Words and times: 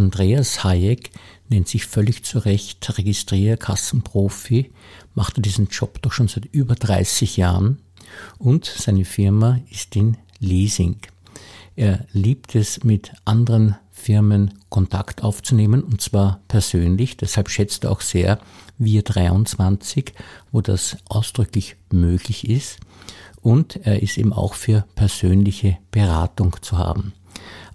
Andreas 0.00 0.64
Hayek 0.64 1.10
nennt 1.50 1.68
sich 1.68 1.84
völlig 1.84 2.24
zu 2.24 2.38
Recht 2.38 2.96
Registrierkassenprofi, 2.96 4.72
macht 5.14 5.44
diesen 5.44 5.66
Job 5.66 6.00
doch 6.00 6.12
schon 6.12 6.26
seit 6.26 6.46
über 6.46 6.74
30 6.74 7.36
Jahren 7.36 7.82
und 8.38 8.64
seine 8.64 9.04
Firma 9.04 9.60
ist 9.70 9.94
in 9.96 10.16
Leasing. 10.38 10.96
Er 11.76 12.06
liebt 12.12 12.54
es, 12.54 12.82
mit 12.82 13.12
anderen 13.26 13.76
Firmen 13.90 14.54
Kontakt 14.70 15.22
aufzunehmen 15.22 15.82
und 15.82 16.00
zwar 16.00 16.40
persönlich. 16.48 17.18
Deshalb 17.18 17.50
schätzt 17.50 17.84
er 17.84 17.92
auch 17.92 18.00
sehr 18.00 18.40
Wir 18.78 19.02
23, 19.02 20.14
wo 20.50 20.62
das 20.62 20.96
ausdrücklich 21.10 21.76
möglich 21.92 22.48
ist. 22.48 22.78
Und 23.42 23.76
er 23.84 24.02
ist 24.02 24.16
eben 24.16 24.32
auch 24.32 24.54
für 24.54 24.86
persönliche 24.94 25.76
Beratung 25.90 26.56
zu 26.62 26.78
haben. 26.78 27.12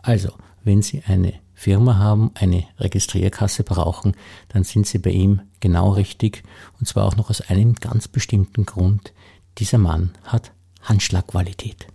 Also, 0.02 0.30
wenn 0.64 0.82
Sie 0.82 1.04
eine 1.05 1.45
Firma 1.56 1.98
haben, 1.98 2.32
eine 2.36 2.66
Registrierkasse 2.78 3.64
brauchen, 3.64 4.13
dann 4.50 4.63
sind 4.63 4.86
Sie 4.86 5.00
bei 5.00 5.09
ihm 5.12 5.41
genau 5.62 5.91
richtig. 5.91 6.44
Und 6.80 6.88
zwar 6.88 7.05
auch 7.05 7.16
noch 7.16 7.30
aus 7.30 7.41
einem 7.41 7.76
ganz 7.76 8.08
bestimmten 8.08 8.66
Grund. 8.66 9.13
Dieser 9.58 9.77
Mann 9.77 10.12
hat 10.23 10.52
Handschlagqualität. 10.82 11.88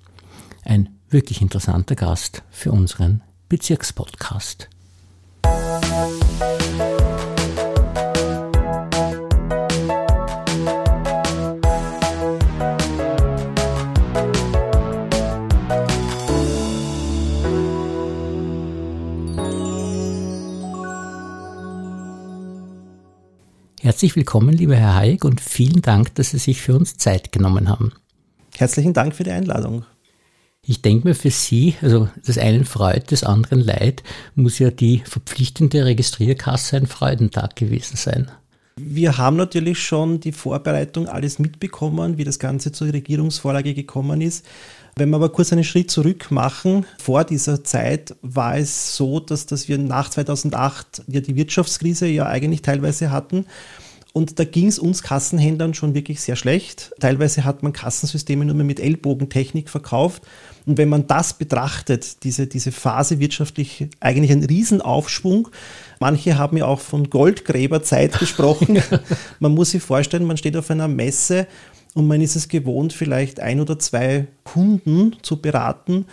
Ein 0.64 0.88
wirklich 1.10 1.40
interessanter 1.42 1.94
Gast 1.94 2.42
für 2.50 2.72
unseren 2.72 3.22
Bezirkspodcast. 3.48 4.68
Herzlich 23.90 24.14
willkommen, 24.14 24.56
lieber 24.56 24.76
Herr 24.76 24.94
Hayek, 24.94 25.24
und 25.24 25.40
vielen 25.40 25.82
Dank, 25.82 26.14
dass 26.14 26.30
Sie 26.30 26.38
sich 26.38 26.62
für 26.62 26.76
uns 26.76 26.96
Zeit 26.96 27.32
genommen 27.32 27.68
haben. 27.68 27.92
Herzlichen 28.56 28.94
Dank 28.94 29.16
für 29.16 29.24
die 29.24 29.32
Einladung. 29.32 29.84
Ich 30.64 30.80
denke 30.80 31.08
mir 31.08 31.16
für 31.16 31.32
Sie, 31.32 31.74
also 31.82 32.08
das 32.24 32.38
einen 32.38 32.64
freut, 32.66 33.10
des 33.10 33.24
anderen 33.24 33.58
leid, 33.58 34.04
muss 34.36 34.60
ja 34.60 34.70
die 34.70 35.02
verpflichtende 35.04 35.86
Registrierkasse 35.86 36.76
ein 36.76 36.86
Freudentag 36.86 37.56
gewesen 37.56 37.96
sein. 37.96 38.30
Wir 38.82 39.18
haben 39.18 39.36
natürlich 39.36 39.78
schon 39.78 40.20
die 40.20 40.32
Vorbereitung 40.32 41.06
alles 41.06 41.38
mitbekommen, 41.38 42.16
wie 42.18 42.24
das 42.24 42.38
Ganze 42.38 42.72
zur 42.72 42.92
Regierungsvorlage 42.92 43.74
gekommen 43.74 44.20
ist. 44.20 44.46
Wenn 44.96 45.10
wir 45.10 45.16
aber 45.16 45.28
kurz 45.30 45.52
einen 45.52 45.64
Schritt 45.64 45.90
zurück 45.90 46.30
machen, 46.30 46.86
vor 46.98 47.24
dieser 47.24 47.62
Zeit 47.62 48.16
war 48.22 48.56
es 48.56 48.96
so, 48.96 49.20
dass, 49.20 49.46
dass 49.46 49.68
wir 49.68 49.78
nach 49.78 50.10
2008 50.10 51.02
ja 51.08 51.20
die 51.20 51.36
Wirtschaftskrise 51.36 52.06
ja 52.06 52.26
eigentlich 52.26 52.62
teilweise 52.62 53.10
hatten 53.10 53.46
und 54.12 54.40
da 54.40 54.44
ging 54.44 54.66
es 54.66 54.78
uns 54.78 55.02
Kassenhändlern 55.02 55.72
schon 55.72 55.94
wirklich 55.94 56.20
sehr 56.20 56.34
schlecht. 56.34 56.92
Teilweise 56.98 57.44
hat 57.44 57.62
man 57.62 57.72
Kassensysteme 57.72 58.44
nur 58.44 58.56
mehr 58.56 58.64
mit 58.64 58.80
Ellbogentechnik 58.80 59.70
verkauft. 59.70 60.22
Und 60.66 60.78
wenn 60.78 60.88
man 60.88 61.06
das 61.06 61.34
betrachtet, 61.34 62.24
diese, 62.24 62.48
diese 62.48 62.72
Phase 62.72 63.20
wirtschaftlich 63.20 63.88
eigentlich 64.00 64.32
ein 64.32 64.44
Riesenaufschwung. 64.44 65.48
Manche 66.00 66.36
haben 66.36 66.56
ja 66.56 66.66
auch 66.66 66.80
von 66.80 67.08
Goldgräberzeit 67.08 68.18
gesprochen. 68.18 68.82
man 69.38 69.54
muss 69.54 69.70
sich 69.70 69.82
vorstellen, 69.82 70.24
man 70.24 70.36
steht 70.36 70.56
auf 70.56 70.70
einer 70.70 70.88
Messe 70.88 71.46
und 71.94 72.08
man 72.08 72.20
ist 72.20 72.34
es 72.34 72.48
gewohnt, 72.48 72.92
vielleicht 72.92 73.38
ein 73.38 73.60
oder 73.60 73.78
zwei 73.78 74.26
Kunden 74.42 75.16
zu 75.22 75.40
beraten 75.40 76.06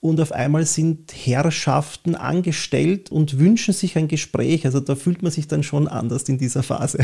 und 0.00 0.20
auf 0.20 0.32
einmal 0.32 0.64
sind 0.64 1.12
Herrschaften 1.12 2.14
angestellt 2.14 3.12
und 3.12 3.38
wünschen 3.38 3.74
sich 3.74 3.96
ein 3.98 4.08
Gespräch. 4.08 4.64
Also 4.64 4.80
da 4.80 4.94
fühlt 4.96 5.22
man 5.22 5.30
sich 5.30 5.46
dann 5.46 5.62
schon 5.62 5.88
anders 5.88 6.22
in 6.24 6.38
dieser 6.38 6.62
Phase. 6.62 6.98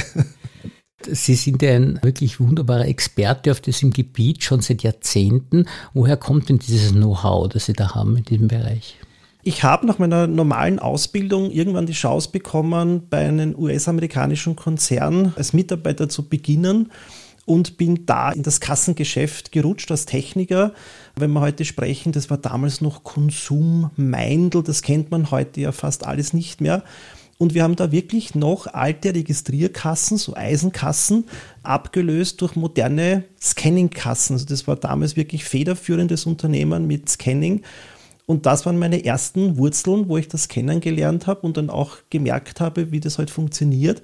Sie 1.08 1.34
sind 1.34 1.62
ja 1.62 1.74
ein 1.74 2.00
wirklich 2.02 2.40
wunderbarer 2.40 2.86
Experte 2.86 3.50
auf 3.50 3.60
diesem 3.60 3.90
Gebiet, 3.90 4.42
schon 4.42 4.60
seit 4.60 4.82
Jahrzehnten. 4.82 5.66
Woher 5.92 6.16
kommt 6.16 6.48
denn 6.48 6.58
dieses 6.58 6.92
Know-how, 6.92 7.48
das 7.48 7.66
Sie 7.66 7.74
da 7.74 7.94
haben 7.94 8.16
in 8.16 8.24
diesem 8.24 8.48
Bereich? 8.48 8.98
Ich 9.42 9.62
habe 9.62 9.86
nach 9.86 9.98
meiner 9.98 10.26
normalen 10.26 10.78
Ausbildung 10.78 11.52
irgendwann 11.52 11.86
die 11.86 11.92
Chance 11.92 12.30
bekommen, 12.32 13.02
bei 13.08 13.28
einem 13.28 13.54
US-amerikanischen 13.56 14.56
Konzern 14.56 15.34
als 15.36 15.52
Mitarbeiter 15.52 16.08
zu 16.08 16.28
beginnen 16.28 16.90
und 17.46 17.78
bin 17.78 18.04
da 18.04 18.32
in 18.32 18.42
das 18.42 18.60
Kassengeschäft 18.60 19.52
gerutscht 19.52 19.90
als 19.90 20.04
Techniker. 20.04 20.74
Wenn 21.14 21.32
wir 21.32 21.40
heute 21.40 21.64
sprechen, 21.64 22.12
das 22.12 22.28
war 22.28 22.36
damals 22.36 22.80
noch 22.82 23.04
Konsummeindl, 23.04 24.62
das 24.62 24.82
kennt 24.82 25.10
man 25.10 25.30
heute 25.30 25.60
ja 25.62 25.72
fast 25.72 26.04
alles 26.04 26.34
nicht 26.34 26.60
mehr. 26.60 26.82
Und 27.38 27.54
wir 27.54 27.62
haben 27.62 27.76
da 27.76 27.92
wirklich 27.92 28.34
noch 28.34 28.66
alte 28.66 29.14
Registrierkassen, 29.14 30.16
so 30.16 30.34
Eisenkassen, 30.34 31.24
abgelöst 31.62 32.40
durch 32.40 32.56
moderne 32.56 33.24
Scanningkassen. 33.40 34.34
Also 34.34 34.46
das 34.46 34.66
war 34.66 34.76
damals 34.76 35.16
wirklich 35.16 35.44
federführendes 35.44 36.26
Unternehmen 36.26 36.86
mit 36.86 37.08
Scanning. 37.08 37.62
Und 38.24 38.46
das 38.46 38.66
waren 38.66 38.78
meine 38.78 39.04
ersten 39.04 39.56
Wurzeln, 39.56 40.08
wo 40.08 40.16
ich 40.16 40.28
das 40.28 40.48
kennengelernt 40.48 41.26
habe 41.26 41.42
und 41.42 41.58
dann 41.58 41.70
auch 41.70 41.98
gemerkt 42.10 42.60
habe, 42.60 42.90
wie 42.90 43.00
das 43.00 43.18
halt 43.18 43.30
funktioniert 43.30 44.02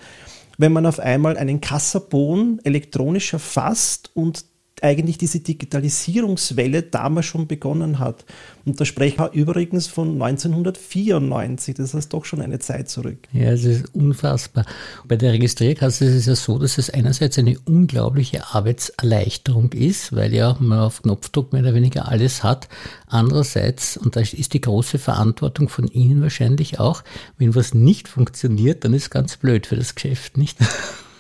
wenn 0.63 0.73
man 0.73 0.87
auf 0.87 1.01
einmal 1.01 1.37
einen 1.37 1.61
Kassabohn 1.61 2.61
elektronisch 2.63 3.33
erfasst 3.33 4.13
und 4.15 4.45
eigentlich 4.83 5.19
diese 5.19 5.41
Digitalisierungswelle 5.41 6.83
damals 6.83 7.27
schon 7.27 7.47
begonnen 7.47 7.99
hat. 7.99 8.25
Und 8.65 8.81
da 8.81 8.85
sprechen 8.85 9.19
wir 9.19 9.33
übrigens 9.33 9.87
von 9.87 10.21
1994, 10.21 11.75
das 11.77 11.95
heißt 11.95 12.13
doch 12.13 12.25
schon 12.25 12.41
eine 12.41 12.59
Zeit 12.59 12.89
zurück. 12.89 13.19
Ja, 13.33 13.53
es 13.53 13.65
ist 13.65 13.95
unfassbar. 13.95 14.67
Bei 15.07 15.17
der 15.17 15.33
Registrierkasse 15.33 16.05
ist 16.05 16.15
es 16.15 16.27
ja 16.27 16.35
so, 16.35 16.59
dass 16.59 16.79
es 16.79 16.91
einerseits 16.91 17.39
eine 17.39 17.57
unglaubliche 17.65 18.47
Arbeitserleichterung 18.55 19.73
ist, 19.73 20.15
weil 20.15 20.35
ja 20.35 20.57
man 20.61 20.81
auf 20.81 21.03
Knopfdruck 21.03 21.53
mehr 21.53 21.63
oder 21.63 21.75
weniger 21.75 22.09
alles 22.09 22.43
hat. 22.43 22.69
Andererseits, 23.07 23.97
und 23.97 24.17
da 24.17 24.21
ist 24.21 24.53
die 24.53 24.61
große 24.61 24.99
Verantwortung 24.99 25.69
von 25.69 25.87
Ihnen 25.89 26.23
wahrscheinlich 26.23 26.81
auch, 26.81 27.03
wenn 27.39 27.55
was 27.55 27.75
nicht 27.75 28.09
funktioniert, 28.09 28.85
dann 28.85 28.95
ist 28.95 29.11
ganz 29.11 29.37
blöd 29.37 29.67
für 29.67 29.77
das 29.77 29.95
Geschäft, 29.95 30.37
nicht? 30.37 30.59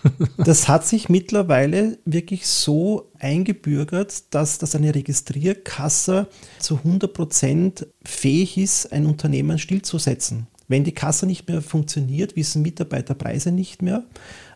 das 0.39 0.69
hat 0.69 0.87
sich 0.87 1.09
mittlerweile 1.09 1.99
wirklich 2.05 2.47
so 2.47 3.11
eingebürgert, 3.19 4.35
dass, 4.35 4.59
dass 4.59 4.75
eine 4.75 4.95
Registrierkasse 4.95 6.29
zu 6.59 6.77
100 6.79 7.13
Prozent 7.13 7.87
fähig 8.05 8.59
ist, 8.59 8.93
ein 8.93 9.07
Unternehmen 9.07 9.59
stillzusetzen. 9.59 10.47
Wenn 10.69 10.85
die 10.85 10.93
Kasse 10.93 11.27
nicht 11.27 11.49
mehr 11.49 11.61
funktioniert, 11.61 12.37
wissen 12.37 12.63
Mitarbeiter 12.63 13.15
Preise 13.15 13.53
nicht 13.53 13.83
mehr, 13.83 14.05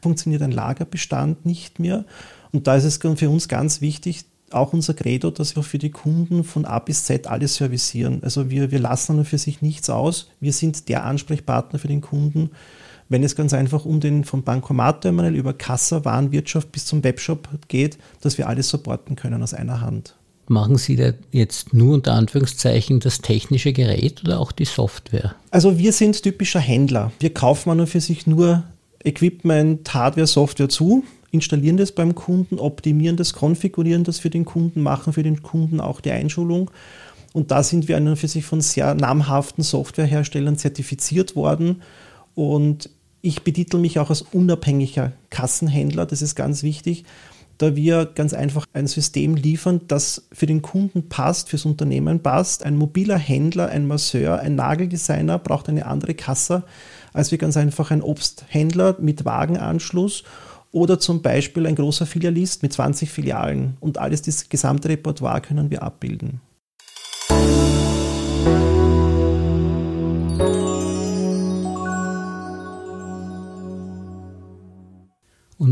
funktioniert 0.02 0.42
ein 0.42 0.52
Lagerbestand 0.52 1.44
nicht 1.44 1.78
mehr. 1.78 2.04
Und 2.52 2.66
da 2.66 2.76
ist 2.76 2.84
es 2.84 2.96
für 2.96 3.30
uns 3.30 3.48
ganz 3.48 3.80
wichtig, 3.80 4.24
auch 4.50 4.72
unser 4.72 4.94
Credo, 4.94 5.30
dass 5.30 5.56
wir 5.56 5.62
für 5.62 5.78
die 5.78 5.90
Kunden 5.90 6.44
von 6.44 6.64
A 6.64 6.78
bis 6.78 7.04
Z 7.04 7.26
alles 7.26 7.56
servicieren. 7.56 8.22
Also 8.22 8.48
wir, 8.48 8.70
wir 8.70 8.78
lassen 8.78 9.24
für 9.24 9.38
sich 9.38 9.60
nichts 9.60 9.90
aus. 9.90 10.30
Wir 10.40 10.52
sind 10.52 10.88
der 10.88 11.04
Ansprechpartner 11.04 11.78
für 11.78 11.88
den 11.88 12.00
Kunden 12.00 12.50
wenn 13.08 13.22
es 13.22 13.36
ganz 13.36 13.54
einfach 13.54 13.84
um 13.84 14.00
den 14.00 14.24
vom 14.24 14.42
Bankomatterminal 14.42 15.34
über 15.34 15.52
Kassa, 15.52 16.04
Warenwirtschaft 16.04 16.72
bis 16.72 16.86
zum 16.86 17.04
Webshop 17.04 17.48
geht, 17.68 17.98
dass 18.20 18.38
wir 18.38 18.48
alles 18.48 18.68
supporten 18.68 19.16
können 19.16 19.42
aus 19.42 19.54
einer 19.54 19.80
Hand. 19.80 20.16
Machen 20.48 20.76
Sie 20.76 20.94
da 20.94 21.12
jetzt 21.32 21.74
nur 21.74 21.94
unter 21.94 22.12
Anführungszeichen 22.14 23.00
das 23.00 23.20
technische 23.20 23.72
Gerät 23.72 24.22
oder 24.24 24.38
auch 24.38 24.52
die 24.52 24.64
Software? 24.64 25.34
Also 25.50 25.78
wir 25.78 25.92
sind 25.92 26.22
typischer 26.22 26.60
Händler. 26.60 27.10
Wir 27.18 27.34
kaufen 27.34 27.70
an 27.70 27.80
und 27.80 27.88
für 27.88 28.00
sich 28.00 28.26
nur 28.28 28.62
Equipment, 29.02 29.92
Hardware, 29.92 30.26
Software 30.26 30.68
zu, 30.68 31.04
installieren 31.32 31.76
das 31.76 31.92
beim 31.92 32.14
Kunden, 32.14 32.58
optimieren 32.58 33.16
das, 33.16 33.32
konfigurieren 33.32 34.04
das 34.04 34.20
für 34.20 34.30
den 34.30 34.44
Kunden, 34.44 34.82
machen 34.82 35.12
für 35.12 35.24
den 35.24 35.42
Kunden 35.42 35.80
auch 35.80 36.00
die 36.00 36.12
Einschulung. 36.12 36.70
Und 37.32 37.50
da 37.50 37.62
sind 37.62 37.88
wir 37.88 37.96
an 37.96 38.06
und 38.08 38.16
für 38.16 38.28
sich 38.28 38.44
von 38.44 38.60
sehr 38.60 38.94
namhaften 38.94 39.62
Softwareherstellern 39.62 40.56
zertifiziert 40.56 41.36
worden. 41.36 41.82
Und 42.34 42.88
ich 43.26 43.42
betitel 43.42 43.78
mich 43.78 43.98
auch 43.98 44.10
als 44.10 44.22
unabhängiger 44.22 45.12
Kassenhändler, 45.30 46.06
das 46.06 46.22
ist 46.22 46.36
ganz 46.36 46.62
wichtig, 46.62 47.04
da 47.58 47.74
wir 47.74 48.04
ganz 48.06 48.34
einfach 48.34 48.66
ein 48.72 48.86
System 48.86 49.34
liefern, 49.34 49.80
das 49.88 50.28
für 50.30 50.46
den 50.46 50.62
Kunden 50.62 51.08
passt, 51.08 51.48
fürs 51.48 51.64
Unternehmen 51.64 52.20
passt. 52.20 52.64
Ein 52.64 52.76
mobiler 52.76 53.18
Händler, 53.18 53.68
ein 53.70 53.86
Masseur, 53.86 54.40
ein 54.40 54.54
Nageldesigner 54.54 55.38
braucht 55.38 55.68
eine 55.68 55.86
andere 55.86 56.14
Kasse 56.14 56.64
als 57.14 57.32
wie 57.32 57.38
ganz 57.38 57.56
einfach 57.56 57.90
ein 57.90 58.02
Obsthändler 58.02 58.96
mit 59.00 59.24
Wagenanschluss 59.24 60.22
oder 60.70 61.00
zum 61.00 61.22
Beispiel 61.22 61.66
ein 61.66 61.74
großer 61.74 62.04
Filialist 62.04 62.62
mit 62.62 62.74
20 62.74 63.10
Filialen. 63.10 63.78
Und 63.80 63.96
alles, 63.96 64.20
das 64.20 64.50
gesamte 64.50 64.90
Repertoire 64.90 65.40
können 65.40 65.70
wir 65.70 65.82
abbilden. 65.82 66.42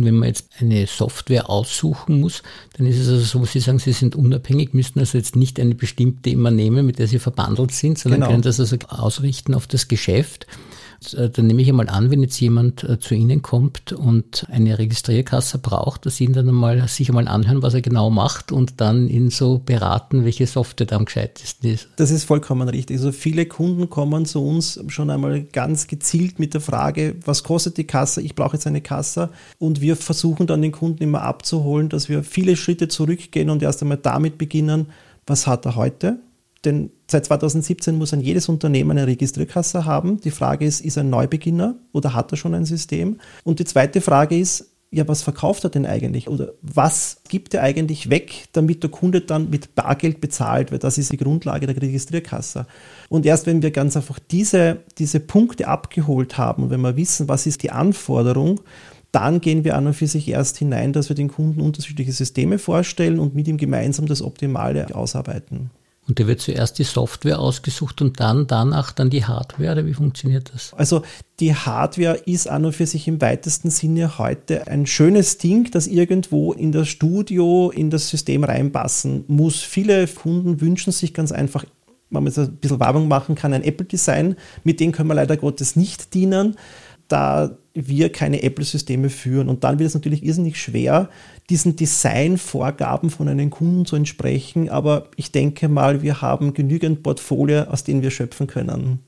Und 0.04 0.08
wenn 0.08 0.18
man 0.18 0.28
jetzt 0.28 0.50
eine 0.60 0.86
Software 0.86 1.48
aussuchen 1.48 2.20
muss, 2.20 2.42
dann 2.76 2.86
ist 2.86 2.98
es 2.98 3.08
also 3.08 3.24
so, 3.24 3.44
Sie 3.46 3.60
sagen, 3.60 3.78
Sie 3.78 3.92
sind 3.92 4.14
unabhängig, 4.14 4.74
müssen 4.74 4.98
also 4.98 5.16
jetzt 5.16 5.34
nicht 5.34 5.58
eine 5.58 5.74
bestimmte 5.74 6.28
immer 6.28 6.50
nehmen, 6.50 6.84
mit 6.84 6.98
der 6.98 7.06
Sie 7.06 7.18
verbandelt 7.18 7.72
sind, 7.72 7.98
sondern 7.98 8.20
genau. 8.20 8.30
können 8.30 8.42
das 8.42 8.60
also 8.60 8.76
ausrichten 8.88 9.54
auf 9.54 9.66
das 9.66 9.88
Geschäft. 9.88 10.46
Und 11.04 11.14
äh, 11.14 11.30
dann 11.30 11.46
nehme 11.46 11.62
ich 11.62 11.68
einmal 11.68 11.88
an, 11.88 12.10
wenn 12.10 12.22
jetzt 12.22 12.40
jemand 12.40 12.84
äh, 12.84 12.98
zu 12.98 13.14
Ihnen 13.14 13.42
kommt 13.42 13.92
und 13.92 14.46
eine 14.50 14.78
Registrierkasse 14.78 15.58
braucht, 15.58 16.06
dass 16.06 16.16
Sie 16.16 16.24
ihn 16.24 16.32
dann 16.32 16.48
einmal 16.48 16.86
sich 16.88 17.08
einmal 17.08 17.28
anhören, 17.28 17.62
was 17.62 17.74
er 17.74 17.82
genau 17.82 18.10
macht 18.10 18.52
und 18.52 18.80
dann 18.80 19.08
ihn 19.08 19.30
so 19.30 19.58
beraten, 19.58 20.24
welche 20.24 20.46
Software 20.46 20.86
da 20.86 20.96
am 20.96 21.04
gescheitesten 21.04 21.70
ist. 21.70 21.88
Das 21.96 22.10
ist 22.10 22.24
vollkommen 22.24 22.68
richtig. 22.68 22.96
Also 22.96 23.12
viele 23.12 23.46
Kunden 23.46 23.90
kommen 23.90 24.26
zu 24.26 24.44
uns 24.44 24.80
schon 24.88 25.10
einmal 25.10 25.42
ganz 25.42 25.86
gezielt 25.86 26.38
mit 26.38 26.54
der 26.54 26.60
Frage, 26.60 27.16
was 27.24 27.42
kostet 27.42 27.76
die 27.76 27.84
Kasse? 27.84 28.22
Ich 28.22 28.34
brauche 28.34 28.56
jetzt 28.56 28.66
eine 28.66 28.80
Kasse. 28.80 29.30
Und 29.58 29.80
wir 29.80 29.96
versuchen 29.96 30.46
dann 30.46 30.62
den 30.62 30.72
Kunden 30.72 31.02
immer 31.02 31.22
abzuholen, 31.22 31.88
dass 31.88 32.08
wir 32.08 32.22
viele 32.22 32.56
Schritte 32.56 32.88
zurückgehen 32.88 33.50
und 33.50 33.62
erst 33.62 33.82
einmal 33.82 33.98
damit 33.98 34.38
beginnen, 34.38 34.86
was 35.26 35.46
hat 35.46 35.64
er 35.66 35.76
heute? 35.76 36.18
Denn 36.64 36.90
seit 37.10 37.26
2017 37.26 37.96
muss 37.96 38.12
ein 38.12 38.20
jedes 38.20 38.48
Unternehmen 38.48 38.92
eine 38.92 39.06
Registrierkasse 39.06 39.84
haben. 39.84 40.20
Die 40.20 40.30
Frage 40.30 40.64
ist, 40.64 40.80
ist 40.80 40.96
er 40.96 41.04
ein 41.04 41.10
Neubeginner 41.10 41.76
oder 41.92 42.14
hat 42.14 42.32
er 42.32 42.36
schon 42.36 42.54
ein 42.54 42.64
System? 42.64 43.18
Und 43.44 43.58
die 43.58 43.64
zweite 43.64 44.00
Frage 44.00 44.38
ist, 44.38 44.70
ja, 44.94 45.08
was 45.08 45.22
verkauft 45.22 45.64
er 45.64 45.70
denn 45.70 45.86
eigentlich? 45.86 46.28
Oder 46.28 46.52
was 46.62 47.16
gibt 47.28 47.52
er 47.52 47.62
eigentlich 47.62 48.10
weg, 48.10 48.44
damit 48.52 48.84
der 48.84 48.90
Kunde 48.90 49.20
dann 49.20 49.50
mit 49.50 49.74
Bargeld 49.74 50.20
bezahlt 50.20 50.70
wird? 50.70 50.84
Das 50.84 50.98
ist 50.98 51.10
die 51.10 51.16
Grundlage 51.16 51.66
der 51.66 51.82
Registrierkasse. 51.82 52.66
Und 53.08 53.26
erst 53.26 53.46
wenn 53.46 53.60
wir 53.60 53.72
ganz 53.72 53.96
einfach 53.96 54.20
diese, 54.20 54.78
diese 54.98 55.18
Punkte 55.18 55.66
abgeholt 55.66 56.38
haben 56.38 56.62
und 56.62 56.70
wenn 56.70 56.80
wir 56.80 56.96
wissen, 56.96 57.28
was 57.28 57.46
ist 57.46 57.64
die 57.64 57.72
Anforderung, 57.72 58.60
dann 59.10 59.40
gehen 59.40 59.64
wir 59.64 59.76
an 59.76 59.88
und 59.88 59.94
für 59.94 60.06
sich 60.06 60.28
erst 60.28 60.58
hinein, 60.58 60.92
dass 60.92 61.08
wir 61.08 61.16
den 61.16 61.28
Kunden 61.28 61.60
unterschiedliche 61.60 62.12
Systeme 62.12 62.58
vorstellen 62.58 63.18
und 63.18 63.34
mit 63.34 63.48
ihm 63.48 63.56
gemeinsam 63.56 64.06
das 64.06 64.22
Optimale 64.22 64.94
ausarbeiten. 64.94 65.70
Und 66.06 66.20
da 66.20 66.26
wird 66.26 66.40
zuerst 66.40 66.78
die 66.78 66.84
Software 66.84 67.38
ausgesucht 67.38 68.02
und 68.02 68.20
dann 68.20 68.46
danach 68.46 68.92
dann 68.92 69.08
die 69.08 69.24
Hardware, 69.24 69.72
oder 69.72 69.86
wie 69.86 69.94
funktioniert 69.94 70.52
das? 70.52 70.74
Also 70.74 71.02
die 71.40 71.54
Hardware 71.54 72.16
ist 72.26 72.46
an 72.46 72.66
und 72.66 72.74
für 72.74 72.86
sich 72.86 73.08
im 73.08 73.20
weitesten 73.20 73.70
Sinne 73.70 74.18
heute 74.18 74.66
ein 74.66 74.86
schönes 74.86 75.38
Ding, 75.38 75.70
das 75.70 75.86
irgendwo 75.86 76.52
in 76.52 76.72
das 76.72 76.88
Studio, 76.88 77.70
in 77.70 77.90
das 77.90 78.10
System 78.10 78.44
reinpassen 78.44 79.24
muss. 79.28 79.62
Viele 79.62 80.06
Kunden 80.06 80.60
wünschen 80.60 80.92
sich 80.92 81.14
ganz 81.14 81.32
einfach, 81.32 81.64
wenn 82.10 82.22
man 82.22 82.26
jetzt 82.26 82.38
ein 82.38 82.56
bisschen 82.56 82.80
Werbung 82.80 83.08
machen 83.08 83.34
kann, 83.34 83.54
ein 83.54 83.64
Apple-Design. 83.64 84.36
Mit 84.62 84.80
dem 84.80 84.92
können 84.92 85.08
wir 85.08 85.14
leider 85.14 85.36
Gottes 85.38 85.74
nicht 85.74 86.12
dienen 86.12 86.56
da 87.08 87.56
wir 87.74 88.10
keine 88.10 88.42
Apple-Systeme 88.42 89.10
führen. 89.10 89.48
Und 89.48 89.64
dann 89.64 89.78
wird 89.78 89.88
es 89.88 89.94
natürlich 89.94 90.24
irrsinnig 90.24 90.60
schwer, 90.60 91.10
diesen 91.50 91.76
Designvorgaben 91.76 93.10
von 93.10 93.28
einem 93.28 93.50
Kunden 93.50 93.84
zu 93.84 93.96
entsprechen. 93.96 94.68
Aber 94.68 95.08
ich 95.16 95.32
denke 95.32 95.68
mal, 95.68 96.02
wir 96.02 96.22
haben 96.22 96.54
genügend 96.54 97.02
Portfolio, 97.02 97.64
aus 97.64 97.84
denen 97.84 98.02
wir 98.02 98.10
schöpfen 98.10 98.46
können. 98.46 99.00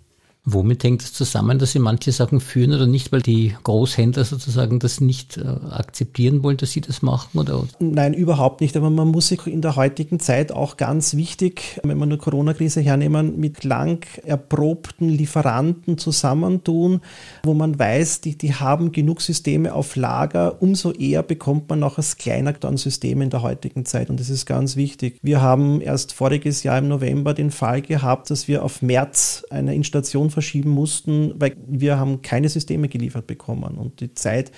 Womit 0.48 0.84
hängt 0.84 1.02
es 1.02 1.12
zusammen, 1.12 1.58
dass 1.58 1.72
Sie 1.72 1.80
manche 1.80 2.12
Sachen 2.12 2.38
führen 2.38 2.72
oder 2.72 2.86
nicht, 2.86 3.10
weil 3.10 3.20
die 3.20 3.56
Großhändler 3.64 4.24
sozusagen 4.24 4.78
das 4.78 5.00
nicht 5.00 5.38
äh, 5.38 5.42
akzeptieren 5.42 6.44
wollen, 6.44 6.56
dass 6.56 6.70
Sie 6.70 6.80
das 6.80 7.02
machen? 7.02 7.40
Oder? 7.40 7.64
Nein, 7.80 8.14
überhaupt 8.14 8.60
nicht. 8.60 8.76
Aber 8.76 8.88
man 8.88 9.08
muss 9.08 9.26
sich 9.26 9.44
in 9.48 9.60
der 9.60 9.74
heutigen 9.74 10.20
Zeit 10.20 10.52
auch 10.52 10.76
ganz 10.76 11.16
wichtig, 11.16 11.80
wenn 11.82 11.98
wir 11.98 12.04
eine 12.04 12.16
Corona-Krise 12.16 12.80
hernehmen, 12.80 13.40
mit 13.40 13.64
lang 13.64 14.06
erprobten 14.22 15.08
Lieferanten 15.08 15.98
zusammentun, 15.98 17.00
wo 17.42 17.52
man 17.52 17.76
weiß, 17.76 18.20
die, 18.20 18.38
die 18.38 18.54
haben 18.54 18.92
genug 18.92 19.22
Systeme 19.22 19.74
auf 19.74 19.96
Lager. 19.96 20.62
Umso 20.62 20.92
eher 20.92 21.24
bekommt 21.24 21.68
man 21.70 21.82
auch 21.82 21.98
als 21.98 22.18
kleiner 22.18 22.52
dann 22.52 22.76
Systeme 22.76 23.24
in 23.24 23.30
der 23.30 23.42
heutigen 23.42 23.84
Zeit. 23.84 24.10
Und 24.10 24.20
das 24.20 24.30
ist 24.30 24.46
ganz 24.46 24.76
wichtig. 24.76 25.18
Wir 25.22 25.42
haben 25.42 25.80
erst 25.80 26.12
voriges 26.12 26.62
Jahr 26.62 26.78
im 26.78 26.86
November 26.86 27.34
den 27.34 27.50
Fall 27.50 27.82
gehabt, 27.82 28.30
dass 28.30 28.46
wir 28.46 28.62
auf 28.62 28.80
März 28.80 29.44
eine 29.50 29.74
Installation 29.74 30.30
verschieben 30.36 30.68
mussten, 30.68 31.32
weil 31.38 31.56
wir 31.66 31.98
haben 31.98 32.20
keine 32.20 32.50
Systeme 32.50 32.88
geliefert 32.88 33.26
bekommen. 33.26 33.78
Und 33.78 34.00
die 34.00 34.12
Zeit 34.12 34.52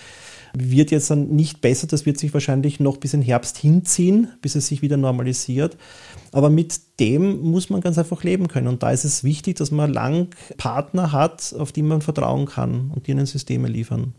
wird 0.52 0.90
jetzt 0.90 1.08
dann 1.08 1.28
nicht 1.28 1.60
besser. 1.60 1.86
Das 1.86 2.04
wird 2.04 2.18
sich 2.18 2.34
wahrscheinlich 2.34 2.80
noch 2.80 2.96
bis 2.96 3.14
in 3.14 3.22
Herbst 3.22 3.56
hinziehen, 3.56 4.26
bis 4.42 4.56
es 4.56 4.66
sich 4.66 4.82
wieder 4.82 4.96
normalisiert. 4.96 5.76
Aber 6.32 6.50
mit 6.50 6.80
dem 6.98 7.40
muss 7.42 7.70
man 7.70 7.80
ganz 7.80 7.96
einfach 7.96 8.24
leben 8.24 8.48
können. 8.48 8.66
Und 8.66 8.82
da 8.82 8.90
ist 8.90 9.04
es 9.04 9.22
wichtig, 9.22 9.56
dass 9.58 9.70
man 9.70 9.92
lang 9.92 10.30
Partner 10.56 11.12
hat, 11.12 11.54
auf 11.56 11.70
die 11.70 11.82
man 11.82 12.02
vertrauen 12.02 12.46
kann 12.46 12.90
und 12.92 13.06
die 13.06 13.12
ihnen 13.12 13.26
Systeme 13.26 13.68
liefern. 13.68 14.14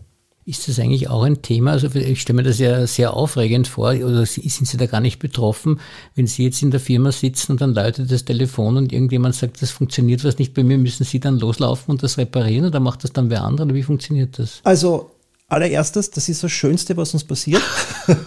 Ist 0.49 0.67
das 0.67 0.79
eigentlich 0.79 1.07
auch 1.09 1.21
ein 1.21 1.43
Thema? 1.43 1.73
Also 1.73 1.93
ich 1.93 2.21
stelle 2.21 2.37
mir 2.37 2.41
das 2.43 2.57
ja 2.57 2.87
sehr 2.87 3.13
aufregend 3.13 3.67
vor, 3.67 3.91
oder 3.91 4.25
sind 4.25 4.67
Sie 4.67 4.77
da 4.77 4.87
gar 4.87 4.99
nicht 4.99 5.19
betroffen, 5.19 5.79
wenn 6.15 6.25
Sie 6.25 6.43
jetzt 6.43 6.63
in 6.63 6.71
der 6.71 6.79
Firma 6.79 7.11
sitzen 7.11 7.51
und 7.51 7.61
dann 7.61 7.75
läutet 7.75 8.11
das 8.11 8.25
Telefon 8.25 8.75
und 8.75 8.91
irgendjemand 8.91 9.35
sagt, 9.35 9.61
das 9.61 9.69
funktioniert 9.69 10.23
was 10.23 10.39
nicht 10.39 10.55
bei 10.55 10.63
mir, 10.63 10.79
müssen 10.79 11.03
Sie 11.03 11.19
dann 11.19 11.37
loslaufen 11.37 11.91
und 11.91 12.01
das 12.01 12.17
reparieren 12.17 12.65
oder 12.65 12.79
macht 12.79 13.03
das 13.03 13.13
dann 13.13 13.29
wer 13.29 13.43
andere? 13.43 13.67
Oder 13.67 13.75
wie 13.75 13.83
funktioniert 13.83 14.39
das? 14.39 14.61
Also 14.63 15.11
allererstes, 15.49 16.09
das 16.09 16.27
ist 16.27 16.43
das 16.43 16.51
Schönste, 16.51 16.97
was 16.97 17.13
uns 17.13 17.25
passiert, 17.25 17.61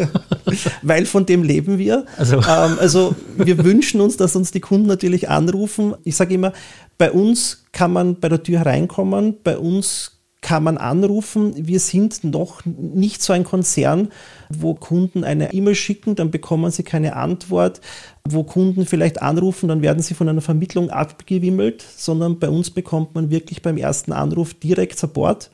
weil 0.83 1.07
von 1.07 1.27
dem 1.27 1.43
leben 1.43 1.79
wir. 1.79 2.07
Also. 2.19 2.37
Ähm, 2.37 2.77
also 2.79 3.17
wir 3.37 3.65
wünschen 3.65 4.01
uns, 4.01 4.17
dass 4.17 4.37
uns 4.37 4.53
die 4.53 4.61
Kunden 4.61 4.87
natürlich 4.87 5.29
anrufen. 5.29 5.97
Ich 6.05 6.15
sage 6.15 6.35
immer, 6.35 6.53
bei 6.99 7.11
uns 7.11 7.65
kann 7.73 7.93
man 7.93 8.21
bei 8.21 8.29
der 8.29 8.45
Tür 8.45 8.61
hereinkommen, 8.61 9.39
bei 9.43 9.59
uns 9.59 10.22
kann 10.43 10.65
man 10.65 10.77
anrufen. 10.77 11.55
Wir 11.57 11.81
sind 11.81 12.25
noch 12.25 12.63
nicht 12.67 13.23
so 13.23 13.33
ein 13.33 13.45
Konzern, 13.45 14.09
wo 14.51 14.75
Kunden 14.75 15.25
eine 15.25 15.55
E-Mail 15.55 15.77
schicken, 15.77 16.17
dann 16.17 16.31
bekommen 16.31 16.71
sie 16.71 16.83
keine 16.83 17.17
Antwort, 17.17 17.81
wo 18.29 18.43
Kunden 18.43 18.85
vielleicht 18.85 19.23
anrufen, 19.23 19.69
dann 19.69 19.83
werden 19.83 20.03
sie 20.03 20.15
von 20.15 20.29
einer 20.29 20.41
Vermittlung 20.41 20.91
abgewimmelt, 20.91 21.85
sondern 21.97 22.39
bei 22.39 22.51
uns 22.51 22.71
bekommt 22.71 23.15
man 23.15 23.31
wirklich 23.31 23.63
beim 23.63 23.79
ersten 23.79 24.13
Anruf 24.13 24.53
direkt 24.53 24.99
Support. 24.99 25.51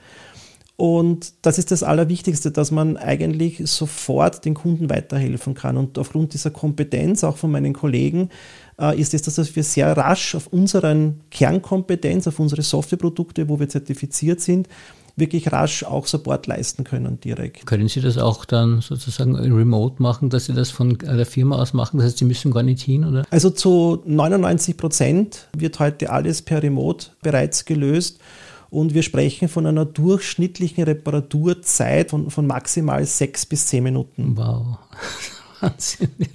Und 0.81 1.33
das 1.43 1.59
ist 1.59 1.73
das 1.73 1.83
Allerwichtigste, 1.83 2.53
dass 2.53 2.71
man 2.71 2.97
eigentlich 2.97 3.61
sofort 3.65 4.45
den 4.45 4.55
Kunden 4.55 4.89
weiterhelfen 4.89 5.55
kann. 5.55 5.77
Und 5.77 5.99
aufgrund 5.99 6.35
dieser 6.35 6.53
Kompetenz, 6.53 7.25
auch 7.25 7.37
von 7.37 7.51
meinen 7.51 7.73
Kollegen, 7.73 8.29
äh, 8.81 8.97
ist 8.97 9.13
es, 9.13 9.23
dass 9.23 9.57
wir 9.57 9.65
sehr 9.65 9.97
rasch 9.97 10.37
auf 10.37 10.47
unseren 10.47 11.19
Kernkompetenz, 11.33 12.29
auf 12.29 12.39
unsere 12.39 12.63
Softwareprodukte, 12.63 13.49
wo 13.49 13.59
wir 13.59 13.69
zertifiziert 13.69 14.41
sind, 14.41 14.69
wirklich 15.17 15.51
rasch 15.51 15.83
auch 15.83 16.07
Support 16.07 16.47
leisten 16.47 16.85
können 16.85 17.19
direkt. 17.19 17.67
Können 17.67 17.89
Sie 17.89 18.01
das 18.01 18.17
auch 18.17 18.45
dann 18.45 18.81
sozusagen 18.81 19.35
remote 19.35 20.01
machen, 20.01 20.31
dass 20.31 20.45
Sie 20.45 20.53
das 20.53 20.71
von 20.71 20.97
der 20.97 21.27
Firma 21.27 21.61
aus 21.61 21.73
machen? 21.73 21.97
Das 21.97 22.07
heißt, 22.07 22.19
Sie 22.19 22.25
müssen 22.25 22.53
gar 22.53 22.63
nicht 22.63 22.83
hin, 22.83 23.05
oder? 23.05 23.25
Also 23.31 23.51
zu 23.51 24.01
99 24.07 24.77
Prozent 24.77 25.49
wird 25.57 25.81
heute 25.81 26.11
alles 26.11 26.43
per 26.43 26.63
Remote 26.63 27.09
bereits 27.21 27.65
gelöst. 27.65 28.21
Und 28.71 28.95
wir 28.95 29.03
sprechen 29.03 29.49
von 29.49 29.67
einer 29.67 29.85
durchschnittlichen 29.85 30.85
Reparaturzeit 30.85 32.11
von, 32.11 32.31
von 32.31 32.47
maximal 32.47 33.05
sechs 33.05 33.47
bis 33.47 33.67
zehn 33.67 33.85
Minuten. 33.85 34.37
Wow. 34.37 34.79
Wahnsinn, 35.61 36.11
ja. 36.19 36.27